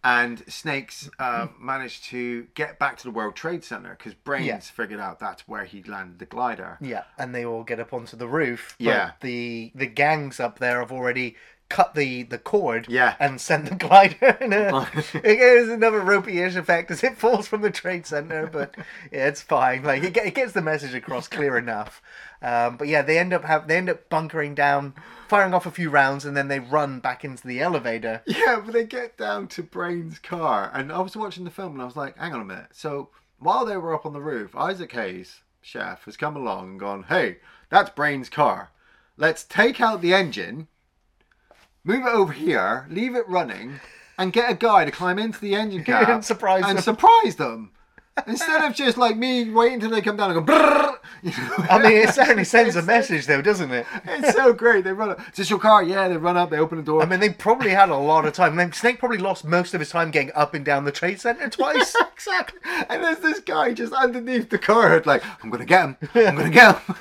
[0.06, 4.60] And Snakes uh, managed to get back to the World Trade Center because Brains Yeah.
[4.60, 6.78] figured out that's where he landed the glider.
[6.82, 8.76] Yeah, and they all get up onto the roof.
[8.80, 9.12] but Yeah.
[9.22, 11.38] the the gangs up there have already
[11.74, 12.86] cut the the cord.
[12.88, 13.16] Yeah.
[13.20, 14.38] and sent the glider.
[14.42, 18.76] In a, it is another ropey-ish effect as it falls from the trade center, but
[19.12, 19.84] yeah, it's fine.
[19.84, 22.02] Like it, it gets the message across clear enough.
[22.44, 24.94] Um, but yeah, they end up have they end up bunkering down,
[25.28, 28.22] firing off a few rounds, and then they run back into the elevator.
[28.28, 31.82] Yeah, but they get down to Brain's car, and I was watching the film, and
[31.82, 33.10] I was like, "Hang on a minute." So
[33.40, 37.04] while they were up on the roof, Isaac Hayes, chef, has come along and gone,
[37.10, 37.38] "Hey,
[37.70, 38.70] that's Brain's car.
[39.18, 40.68] Let's take out the engine,
[41.84, 43.80] move it over here, leave it running,
[44.18, 47.72] and get a guy to climb into the engine And surprise and them." surprise them."
[48.28, 50.54] Instead of just like me waiting till they come down and go.
[50.54, 51.66] Brrr, you know?
[51.68, 53.88] I mean, it certainly sends a message, though, doesn't it?
[54.06, 54.84] It's so great.
[54.84, 55.20] They run up.
[55.32, 55.82] Is this your car?
[55.82, 56.08] Yeah.
[56.08, 56.52] They run up.
[56.52, 57.02] They open the door.
[57.02, 58.60] I mean, they probably had a lot of time.
[58.60, 61.20] I mean, Snake probably lost most of his time getting up and down the trade
[61.20, 61.96] center twice.
[62.14, 62.60] exactly.
[62.88, 65.98] And there's this guy just underneath the car like, I'm gonna get him.
[66.14, 66.96] I'm gonna get him.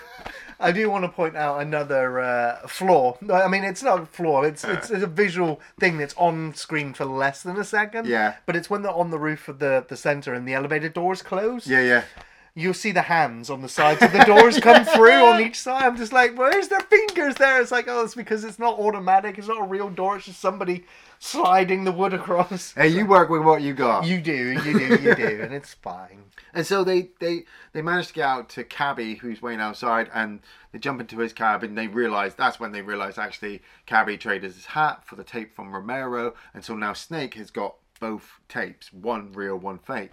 [0.62, 3.18] I do want to point out another uh, flaw.
[3.33, 4.42] I mean, it's not a flaw.
[4.42, 8.07] It's, it's it's a visual thing that's on screen for less than a second.
[8.07, 8.37] Yeah.
[8.46, 11.22] But it's when they're on the roof of the the center and the elevator doors
[11.22, 11.66] close.
[11.66, 12.05] Yeah, yeah.
[12.54, 15.84] You'll see the hands on the sides of the doors come through on each side.
[15.84, 17.60] I'm just like, where's their fingers there?
[17.62, 19.38] It's like, oh, it's because it's not automatic.
[19.38, 20.16] It's not a real door.
[20.16, 20.84] It's just somebody
[21.18, 22.72] sliding the wood across.
[22.72, 24.04] Hey, you work with what you got.
[24.04, 26.24] You do, you do, you do, and it's fine.
[26.52, 30.40] And so they they they manage to get out to Cabby, who's waiting outside, and
[30.72, 34.52] they jump into his cab, and they realize that's when they realize actually Cabby traded
[34.52, 38.92] his hat for the tape from Romero, and so now Snake has got both tapes,
[38.92, 40.10] one real, one fake.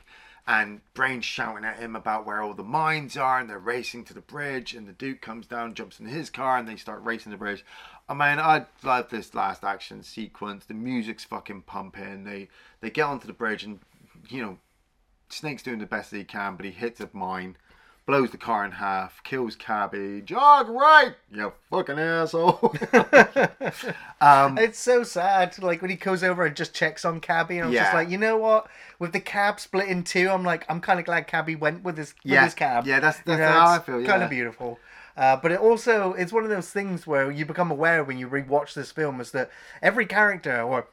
[0.49, 4.15] And Brain's shouting at him about where all the mines are, and they're racing to
[4.15, 4.73] the bridge.
[4.73, 7.63] And the Duke comes down, jumps in his car, and they start racing the bridge.
[8.09, 10.65] Oh, I mean, I love this last action sequence.
[10.65, 12.23] The music's fucking pumping.
[12.23, 12.47] They
[12.81, 13.79] they get onto the bridge, and
[14.27, 14.57] you know,
[15.29, 17.55] Snake's doing the best that he can, but he hits a mine,
[18.09, 20.21] blows the car in half, kills Cabby.
[20.25, 22.73] Jog right, you fucking asshole.
[24.19, 25.61] um, It's so sad.
[25.61, 28.17] Like when he goes over and just checks on Cabby, and I'm just like, you
[28.17, 28.65] know what?
[28.97, 31.97] With the cab split in two, I'm like, I'm kind of glad Cabby went with
[31.97, 32.45] his with Yeah.
[32.45, 32.87] his cab.
[32.87, 34.79] Yeah, that's- You that's how I feel, Kind of beautiful.
[35.15, 38.27] Uh, but it also it's one of those things where you become aware when you
[38.27, 39.51] rewatch this film is that
[39.83, 40.87] every character or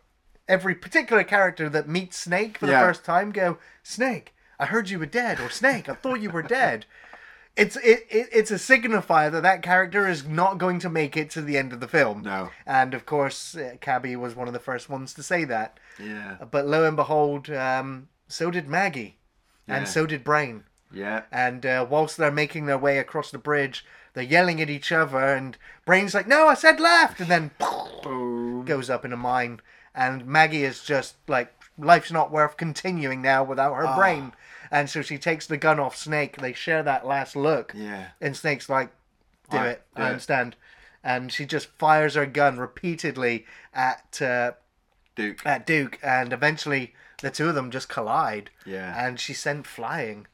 [0.48, 2.80] every particular character that meets Snake for the Yeah.
[2.86, 6.42] first time go, Snake, I heard you were dead, or Snake, I thought you were
[6.42, 6.86] dead.
[7.56, 11.30] It's it, it it's a signifier that that character is not going to make it
[11.30, 12.22] to the end of the film.
[12.22, 12.50] No.
[12.66, 15.78] And of course, uh, Cabby was one of the first ones to say that.
[15.98, 19.16] yeah, But lo and behold, um, so did Maggie,
[19.66, 20.64] and so did Brain.
[20.92, 21.22] yeah.
[21.32, 25.18] And uh, whilst they're making their way across the bridge, they're yelling at each other,
[25.18, 27.50] and Brain's like, "No, I said left," and then
[28.66, 29.60] goes up in a mine.
[29.94, 33.96] And Maggie is just like, "Life's not worth continuing now without her Ah.
[33.96, 34.32] brain."
[34.70, 36.36] And so she takes the gun off Snake.
[36.38, 37.72] They share that last look.
[37.74, 38.08] Yeah.
[38.20, 38.90] And Snake's like,
[39.50, 39.82] "Do Alright, it.
[39.94, 40.56] do I it." understand."
[41.04, 44.52] And she just fires her gun repeatedly at uh,
[45.14, 45.46] Duke.
[45.46, 48.50] at Duke, and eventually the two of them just collide.
[48.64, 48.92] Yeah.
[49.06, 50.26] And she's sent flying.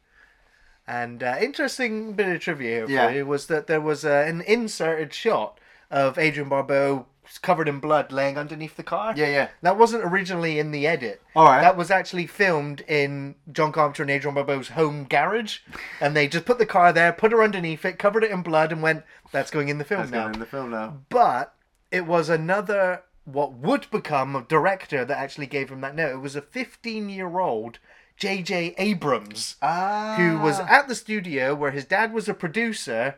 [0.87, 3.07] And uh, interesting bit of trivia here Yeah.
[3.09, 7.07] for you was that there was uh, an inserted shot of Adrienne Barbeau
[7.38, 9.14] covered in blood laying underneath the car.
[9.16, 9.49] Yeah, yeah.
[9.62, 11.23] That wasn't originally in the edit.
[11.35, 11.61] All right.
[11.61, 15.59] That was actually filmed in John Carpenter and Adrienne Barbeau's home garage,
[16.01, 18.73] and they just put the car there, put her underneath it, covered it in blood,
[18.73, 20.99] and went, "That's going in the film That's now." going in the film now.
[21.09, 21.55] but
[21.90, 26.12] it was another what would become a director that actually gave him that note.
[26.12, 27.79] It was a 15 year old
[28.16, 28.75] J.J.
[28.79, 30.16] Abrams Ah.
[30.18, 33.16] who was at the studio where his dad was a producer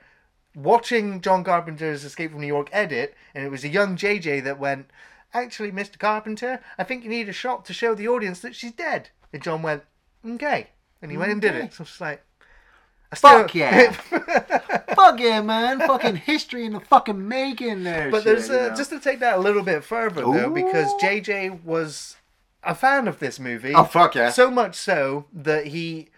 [0.55, 4.59] watching John Carpenter's Escape from New York edit, and it was a young JJ that
[4.59, 4.87] went,
[5.33, 5.99] Actually, Mr.
[5.99, 9.09] Carpenter, I think you need a shot to show the audience that she's dead.
[9.33, 9.83] And John went,
[10.25, 10.69] Okay.
[11.03, 11.75] And he went and did it.
[11.75, 12.25] So it's like,
[13.13, 13.93] I Fuck yeah.
[14.95, 15.81] Fuck yeah, man.
[15.81, 18.11] Fucking history in the fucking making there.
[18.11, 18.75] But shit, there's you uh, know.
[18.75, 20.99] just to take that a little bit further though, because Ooh.
[20.99, 22.17] JJ was
[22.63, 23.75] a fan of this movie.
[23.75, 24.31] Oh, fuck yeah.
[24.31, 26.09] So much so that he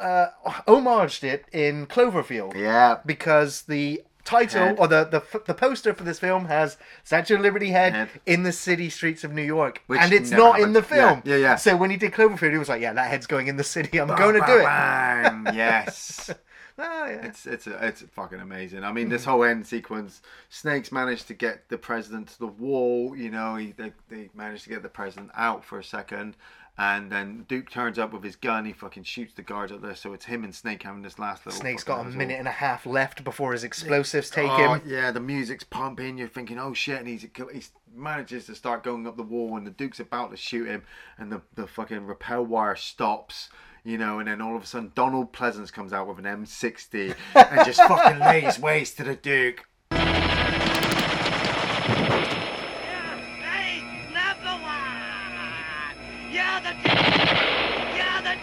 [0.00, 0.28] uh,
[0.66, 2.54] homaged it in Cloverfield.
[2.54, 2.98] Yeah.
[3.04, 4.76] Because the title Head.
[4.78, 8.08] or the, the the poster for this film has Statue of Liberty head, Head.
[8.26, 11.22] in the city streets of New York, Which and it's not in the film.
[11.24, 11.56] Yeah, yeah, yeah.
[11.56, 14.00] So when he did Cloverfield, he was like, "Yeah, that head's going in the city.
[14.00, 16.30] I'm going to do it." Bam, yes.
[16.78, 17.26] Oh, yeah.
[17.26, 18.84] It's it's a, it's fucking amazing.
[18.84, 23.14] I mean, this whole end sequence, Snake's managed to get the president to the wall.
[23.16, 26.36] You know, he they, they managed to get the president out for a second,
[26.80, 28.64] and then Duke turns up with his gun.
[28.64, 29.94] He fucking shoots the guards up there.
[29.94, 31.60] So it's him and Snake having this last little.
[31.60, 34.82] Snake's got a minute and a half left before his explosives oh, take Oh, him.
[34.86, 36.16] yeah, the music's pumping.
[36.16, 37.62] You're thinking, oh shit, and he's he
[37.94, 40.84] manages to start going up the wall, and the Duke's about to shoot him,
[41.18, 43.50] and the the fucking rappel wire stops.
[43.84, 47.14] You know, and then all of a sudden Donald Pleasence comes out with an M60
[47.34, 49.66] and just fucking lays waste to the Duke.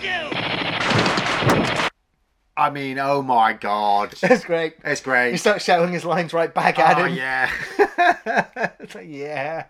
[0.02, 1.92] Duke!
[2.60, 4.74] I mean, oh my god, That's great.
[4.84, 5.32] it's great.
[5.32, 7.16] He starts shouting his lines right back at Oh him.
[7.16, 7.52] yeah.
[8.80, 9.66] it's like, yeah.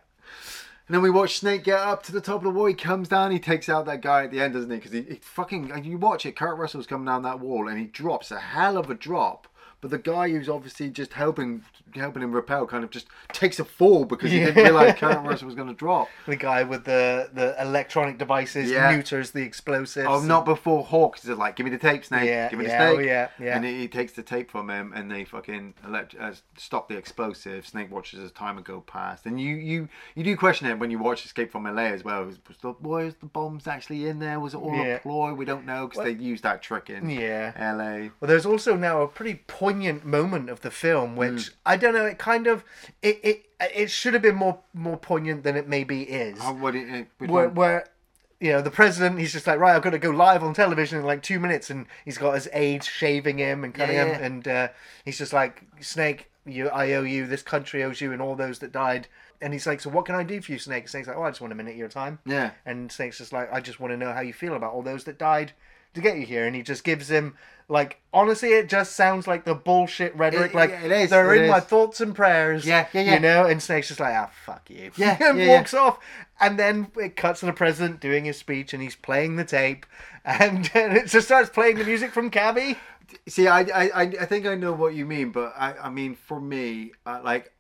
[0.88, 2.66] And then we watch Snake get up to the top of the wall.
[2.68, 3.32] He comes down.
[3.32, 4.78] He takes out that guy at the end, doesn't he?
[4.78, 5.70] Because he, he fucking.
[5.72, 6.38] and You watch it.
[6.38, 9.50] Kurt Russell's coming down that wall, and he drops a hell of a drop
[9.82, 11.64] but the guy who's obviously just helping
[11.96, 14.46] helping him repel kind of just takes a fall because he Yeah.
[14.48, 16.10] didn't realize Kurt Russell was going to drop.
[16.28, 18.92] The guy with the, the electronic devices Yeah.
[18.92, 20.06] neuters the explosives.
[20.10, 22.26] Oh, not before Hawk is like, give me the tape, Snake.
[22.28, 22.98] Yeah, give me the yeah, snake.
[22.98, 23.56] oh, yeah, yeah.
[23.56, 26.98] And he, he takes the tape from him, and they fucking elect- uh, stop the
[26.98, 27.66] explosive.
[27.66, 30.98] Snake watches as time go past, and you you you do question it when you
[31.00, 32.26] watch Escape from LA as well.
[32.26, 34.40] Was, was the was the bombs actually in there?
[34.40, 34.96] Was it all Yeah.
[34.96, 35.34] a ploy?
[35.34, 37.54] We don't know because they used that trick in Yeah.
[37.58, 38.10] LA.
[38.20, 39.36] Well, there's also now a pretty
[39.68, 41.54] poignant moment of the film, which Mm.
[41.66, 42.06] I don't know.
[42.06, 42.64] It kind of
[43.02, 46.40] it it it should have been more more poignant than it maybe is.
[46.40, 47.88] What it, it, where, where
[48.40, 51.00] you know the president, he's just like, right, I've got to go live on television
[51.00, 54.24] in like two minutes, and he's got his aides shaving him and cutting Yeah, him,
[54.24, 54.68] and uh,
[55.06, 57.26] he's just like, Snake, you, I owe you.
[57.26, 59.08] This country owes you, and all those that died.
[59.40, 60.88] And he's like, so what can I do for you, Snake?
[60.88, 62.18] Snake's like, oh, I just want a minute of your time.
[62.26, 62.52] Yeah.
[62.66, 65.04] And Snake's just like, I just want to know how you feel about all those
[65.04, 65.52] that died
[65.98, 66.46] to get you here.
[66.46, 67.36] And he just gives him,
[67.68, 70.52] like, honestly, it just sounds like the bullshit rhetoric.
[70.52, 72.66] It- like, it is, they're it in my thoughts and prayers.
[72.66, 73.14] Yeah, yeah, yeah.
[73.16, 73.46] You know?
[73.46, 74.92] And Snake's just like, ah, fuck you.
[74.96, 75.58] Yeah, and yeah, yeah.
[75.58, 76.00] walks off.
[76.40, 79.86] And then it cuts to the president doing his speech and he's playing the tape.
[80.24, 82.78] And, and it just starts playing the music from Cabby.
[83.28, 86.16] See, I, I, I I think I know what you mean, but I, I mean,
[86.16, 87.54] for me, uh, like,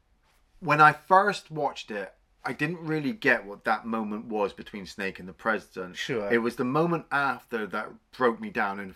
[0.59, 2.13] when I first watched it,
[2.47, 5.97] I didn't really get what that moment was between Snake and the president.
[5.97, 6.31] Sure.
[6.31, 8.93] It was the moment after that broke me down, and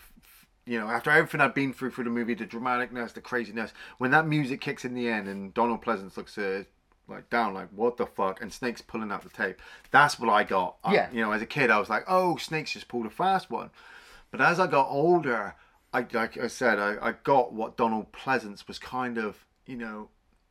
[0.64, 4.10] you know, after everything I'd been through for the movie, the dramaticness, the craziness, when
[4.12, 6.62] that music kicks in the end, and Donald Pleasence looks uh,
[7.08, 9.60] like down, like what the fuck, and Snake's pulling out the tape.
[9.90, 10.76] That's what I got.
[10.84, 11.08] I- Yeah.
[11.12, 13.70] you know, as a kid, I was like, oh, Snake's just pulled a fast one.
[14.30, 15.54] But as I got older,
[15.92, 20.08] I like I said, I, I got what Donald Pleasence was kind of, you know,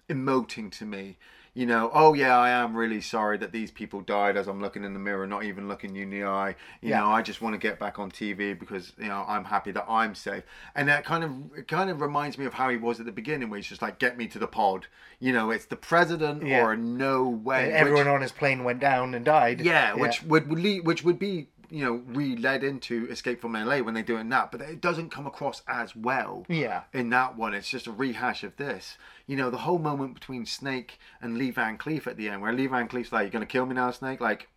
[0.10, 1.18] emoting to me.
[1.54, 4.86] You know, oh yeah, I am really sorry that these people died as I'm looking
[4.86, 6.56] in the mirror, not even looking you in the eye.
[6.82, 7.00] You Yeah.
[7.02, 9.86] know, I just want to get back on TV because, you know, I'm happy that
[9.90, 10.44] I'm safe.
[10.76, 13.12] And that kind of it kind of reminds me of how he was at the
[13.12, 14.88] beginning where he's just like, get me to the pod.
[15.20, 16.62] You know, it's the president Yeah.
[16.64, 17.64] or no way.
[17.66, 19.60] And which- everyone on his plane went down and died.
[19.60, 23.78] yeah, which would would lead, which would be you know re-led into Escape from LA
[23.80, 26.46] when they do it in that, but it doesn't come across as well.
[26.50, 26.84] Yeah.
[26.94, 28.98] In that one, it's just a rehash of this.
[29.26, 32.54] You know, the whole moment between Snake and Lee Van Cleef at the end, where
[32.54, 34.50] Lee Van Cleef's like, "You're gonna kill me now, Snake." Like,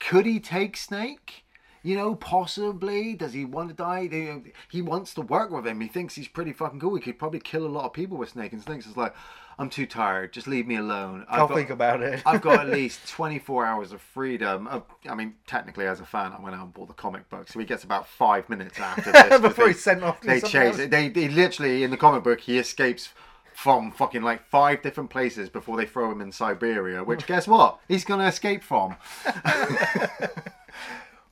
[0.00, 1.44] could he take Snake?
[1.84, 3.14] You know, possibly.
[3.14, 4.42] Does he want to die?
[4.68, 5.80] He wants to work with him.
[5.80, 6.96] He thinks he's pretty fucking cool.
[6.96, 8.52] He could probably kill a lot of people with Snake.
[8.52, 9.14] And Snake's just like,
[9.60, 10.32] I'm too tired.
[10.32, 11.26] Just leave me alone.
[11.28, 12.22] I've I'll got- think about it.
[12.24, 14.68] I've got at least 24 hours of freedom.
[14.70, 17.48] Uh, I mean, technically, as a fan, I went out and bought the comic book,
[17.48, 20.78] so he gets about five minutes after this Before they- he's sent off They chase
[20.78, 20.90] it.
[20.92, 23.08] They, they literally, in the comic book, he escapes
[23.52, 27.80] from fucking like five different places before they throw him in Siberia, which guess what?
[27.88, 28.94] He's going to escape from.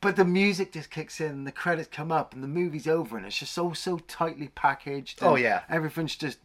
[0.02, 3.16] But the music just kicks in, and the credits come up, and the movie's over,
[3.16, 5.18] and it's just so so tightly packaged.
[5.22, 5.62] Oh, yeah.
[5.70, 6.38] everything's just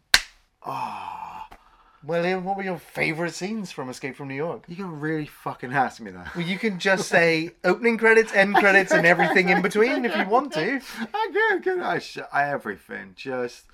[2.04, 4.64] Well, what were your favourite scenes from Escape from New York?
[4.68, 6.36] You can really fucking ask me that.
[6.36, 10.26] Well, you can just say opening credits, end credits, and everything in between if you
[10.28, 10.82] want to.
[11.00, 11.80] I can, good.
[11.80, 13.14] I, sh- I everything.
[13.16, 13.66] Just,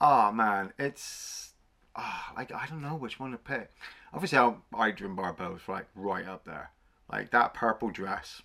[0.00, 1.52] oh man, it's,
[1.96, 3.70] ah, like I don't know which one to pick.
[4.12, 4.38] Obviously,
[4.78, 6.70] Adrienne Barbeau is like right up there.
[7.10, 8.42] Like that purple dress,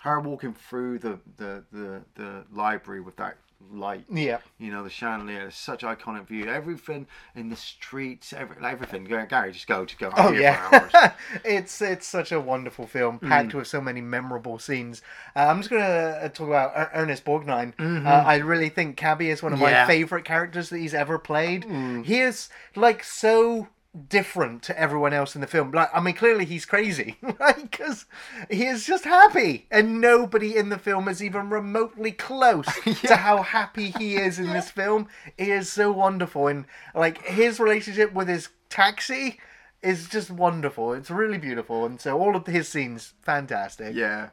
[0.00, 3.36] her walking through the the the, the library with that
[3.72, 4.04] light.
[4.10, 4.38] Yeah.
[4.58, 5.50] You know the chandelier.
[5.50, 6.46] Such iconic view.
[6.46, 8.32] Everything in the streets.
[8.32, 9.04] Every, everything.
[9.04, 10.10] Gary, just go, just go.
[10.16, 10.90] Oh here for hours.
[10.94, 11.12] yeah,
[11.44, 13.28] it's it's such a wonderful film, Mm.
[13.28, 15.02] packed with so many memorable scenes.
[15.34, 17.72] Uh, I'm just gonna uh, talk about Er- Ernest Borgnine.
[17.78, 19.74] Uh, I really think Cabby is one of my Mm-hmm.
[19.74, 19.84] Yeah.
[19.84, 19.88] Mm.
[19.88, 21.64] favorite characters that he's ever played.
[22.04, 23.68] He is like so
[24.08, 25.72] different to everyone else in the film.
[25.72, 27.70] Like, I mean, clearly he's crazy, right?
[27.70, 28.06] Because
[28.50, 32.66] he is just happy, and nobody in the film is even remotely close
[33.02, 35.08] to how happy he is in this film.
[35.36, 39.38] He is so wonderful, and like his relationship with his taxi
[39.82, 40.92] is just wonderful.
[40.92, 43.94] It's really beautiful, and so all of his scenes fantastic.
[43.94, 44.30] Yeah.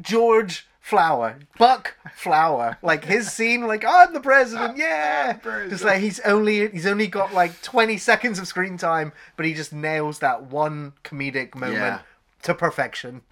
[0.00, 5.36] George Flower, Buck Flower, like his scene, like I'm the president, yeah.
[5.68, 9.52] Just like he's only he's only got like 20 seconds of screen time, but he
[9.52, 12.00] just nails that one comedic moment Yeah.
[12.42, 13.22] to perfection.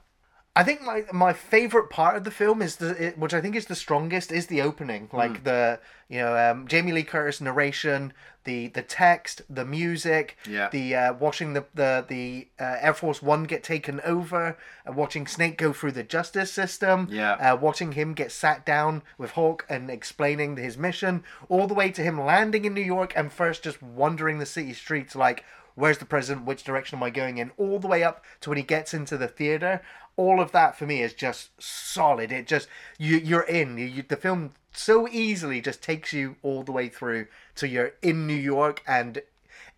[0.57, 3.57] I think my my favorite part of the film is the it, which I think
[3.57, 5.17] is the strongest is the opening, Hmm.
[5.17, 8.13] like the you know um, Jamie Lee Curtis narration,
[8.45, 10.69] the the text, the music, Yeah.
[10.71, 14.57] the uh, watching the the the uh, Air Force One get taken over,
[14.89, 17.33] uh, watching Snake go through the justice system, Yeah.
[17.33, 21.91] uh, watching him get sat down with Hawk and explaining his mission, all the way
[21.91, 25.43] to him landing in New York and first just wandering the city streets like.
[25.77, 26.47] Where's the president?
[26.47, 27.51] Which direction am I going in?
[27.57, 29.83] All the way up to when he gets into the theater.
[30.17, 32.31] All of that for me is just solid.
[32.33, 33.79] It just you you're in.
[33.79, 38.27] You, the film so easily just takes you all the way through to you're in
[38.27, 39.23] New York and.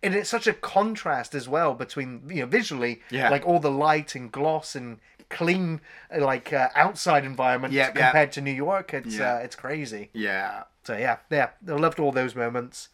[0.03, 3.29] And it's such a contrast as well between you know visually, Yeah.
[3.31, 5.81] like all the light and gloss and clean
[6.15, 8.03] like uh, outside environment Yeah, yeah.
[8.11, 8.93] compared to New York.
[8.93, 9.33] It's Yeah.
[9.33, 10.11] uh, it's crazy.
[10.13, 10.63] Yeah.
[10.83, 12.89] So yeah, yeah, I loved all those moments.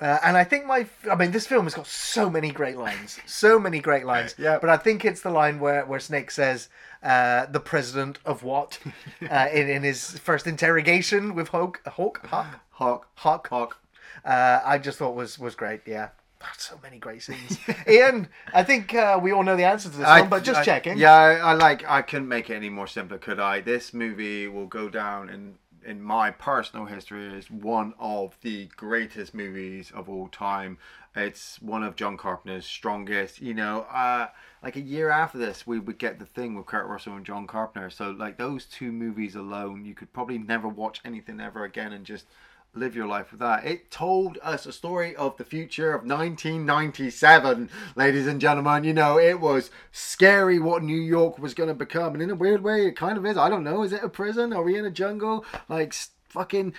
[0.00, 3.18] Uh, and I think my, I mean, this film has got so many great lines,
[3.26, 4.34] so many great lines.
[4.44, 4.58] Yeah.
[4.60, 6.68] But I think it's the line where, where Snake says,
[7.02, 8.78] uh, "The president of what?"
[9.30, 13.06] uh, in in his first interrogation with Hawk, Hawk, Hawk, Hawk.
[13.14, 13.48] Hawk.
[13.48, 13.78] Hawk.
[14.24, 15.82] Uh, I just thought was was great.
[15.86, 16.08] Yeah.
[16.42, 17.58] Ah, So many great scenes.
[17.88, 20.64] Iain, I think uh, we all know the answer to this one, but just I-
[20.64, 20.98] checking.
[20.98, 21.84] Yeah, I, I like.
[21.88, 23.60] I couldn't make it any more simpler, could I?
[23.60, 25.54] This movie will go down in
[25.84, 30.78] in my personal history is one of the greatest movies of all time.
[31.14, 33.40] It's one of John Carpenter's strongest.
[33.40, 34.28] You know, uh,
[34.62, 37.46] like a year after this, we would get the thing with Kurt Russell and John
[37.46, 37.90] Carpenter.
[37.90, 42.04] So like those two movies alone, you could probably never watch anything ever again and
[42.04, 42.26] just
[42.74, 43.64] live your life with that.
[43.64, 48.84] It told us a story of the future of 1997, ladies and gentlemen.
[48.84, 52.34] You know, it was scary what New York was going to become, and in a
[52.34, 53.36] weird way, it kind of is.
[53.36, 53.82] I don't know.
[53.82, 54.52] Is it a prison?
[54.52, 55.44] Are we in a jungle?
[55.68, 55.94] Like,
[56.28, 56.74] fucking.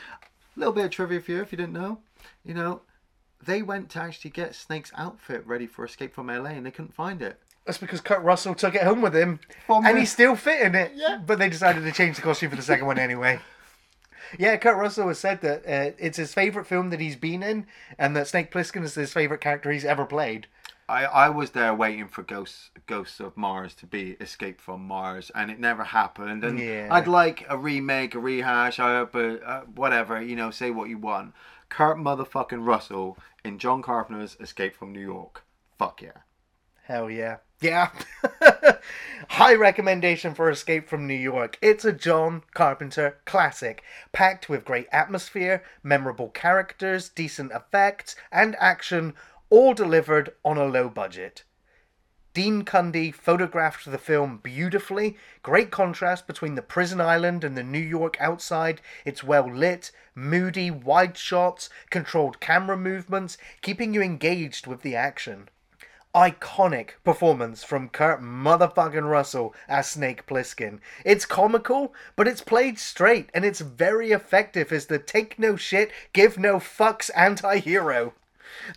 [0.56, 2.00] A little bit of trivia for you if you didn't know.
[2.46, 2.82] You know,
[3.46, 6.94] they went to actually get Snake's outfit ready for Escape from LA, and they couldn't
[6.94, 7.40] find it.
[7.66, 10.62] That's because Kurt Russell took it home with him, From and the- he's still fit
[10.62, 10.92] in it.
[10.96, 11.20] Yeah.
[11.26, 13.40] But they decided to change the costume for the second one anyway.
[14.38, 17.68] Yeah, Kurt Russell has said that uh, it's his favorite film that he's been in,
[17.98, 20.48] and that Snake Plissken is his favorite character he's ever played.
[20.88, 25.32] I, I was there waiting for Ghosts Ghosts of Mars to be Escape from Mars,
[25.34, 26.44] and it never happened.
[26.44, 26.90] And Yeah.
[26.92, 31.00] I'd like a remake, a rehash, uh, but uh, whatever, you know, say what you
[31.00, 31.34] want.
[31.70, 35.44] Kurt motherfucking Russell in John Carpenter's Escape from New York.
[35.80, 36.22] Fuck yeah.
[36.84, 37.38] Hell yeah.
[37.62, 37.92] Yeah.
[39.30, 41.58] High recommendation for Escape from New York.
[41.62, 43.82] It's a John Carpenter classic,
[44.12, 49.14] packed with great atmosphere, memorable characters, decent effects, and action,
[49.50, 51.44] all delivered on a low budget.
[52.34, 55.18] Dean Cundey photographed the film beautifully.
[55.42, 58.82] Great contrast between the prison island and the New York outside.
[59.06, 65.48] It's well lit, moody, wide shots, controlled camera movements, keeping you engaged with the action
[66.16, 70.80] iconic performance from Kurt motherfucking Russell as Snake Plissken.
[71.04, 75.92] It's comical, but it's played straight, and it's very effective as the take no shit,
[76.14, 78.14] give no fucks anti-hero.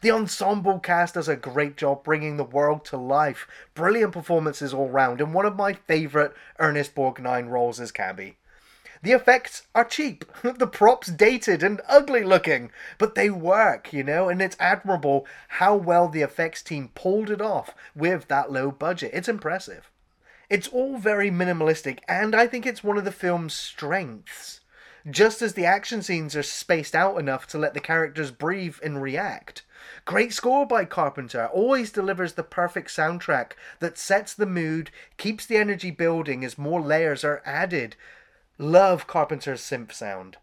[0.02, 3.46] The ensemble cast does a great job bringing the world to life.
[3.74, 8.37] Brilliant performances all round, and one of my favourite Ernest Borgnine roles as Cabby.
[9.02, 10.24] The effects are cheap.
[10.42, 15.76] The props dated and ugly looking, but they work, you know, and it's admirable how
[15.76, 19.12] well the effects team pulled it off with that low budget.
[19.14, 19.90] It's impressive.
[20.50, 24.60] It's all very minimalistic, and I think it's one of the film's strengths.
[25.08, 29.00] Just as the action scenes are spaced out enough to let the characters breathe and
[29.00, 29.62] react.
[30.04, 35.56] Great score by Carpenter, always delivers the perfect soundtrack that sets the mood, keeps the
[35.56, 37.94] energy building as more layers are added.
[38.60, 40.36] Love Carpenter's synth sound.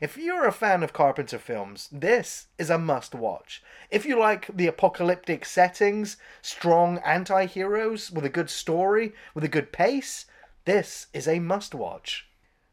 [0.00, 3.62] If you're a fan of Carpenter films, this is a must watch.
[3.90, 9.48] If you like the apocalyptic settings, strong anti heroes with a good story, with a
[9.48, 10.26] good pace,
[10.64, 12.28] this is a must watch.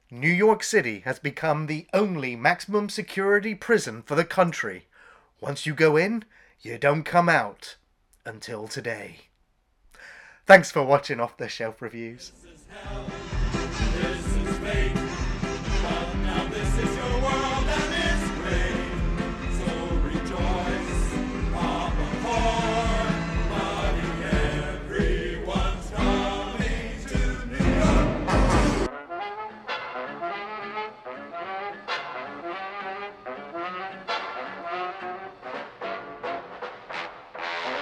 [0.10, 4.88] New York City has become the only maximum security prison for the country.
[5.40, 6.26] Once you go in,
[6.62, 7.76] you don't come out
[8.26, 9.28] until today.
[10.48, 12.32] Thanks for watching Off the Shelf Reviews.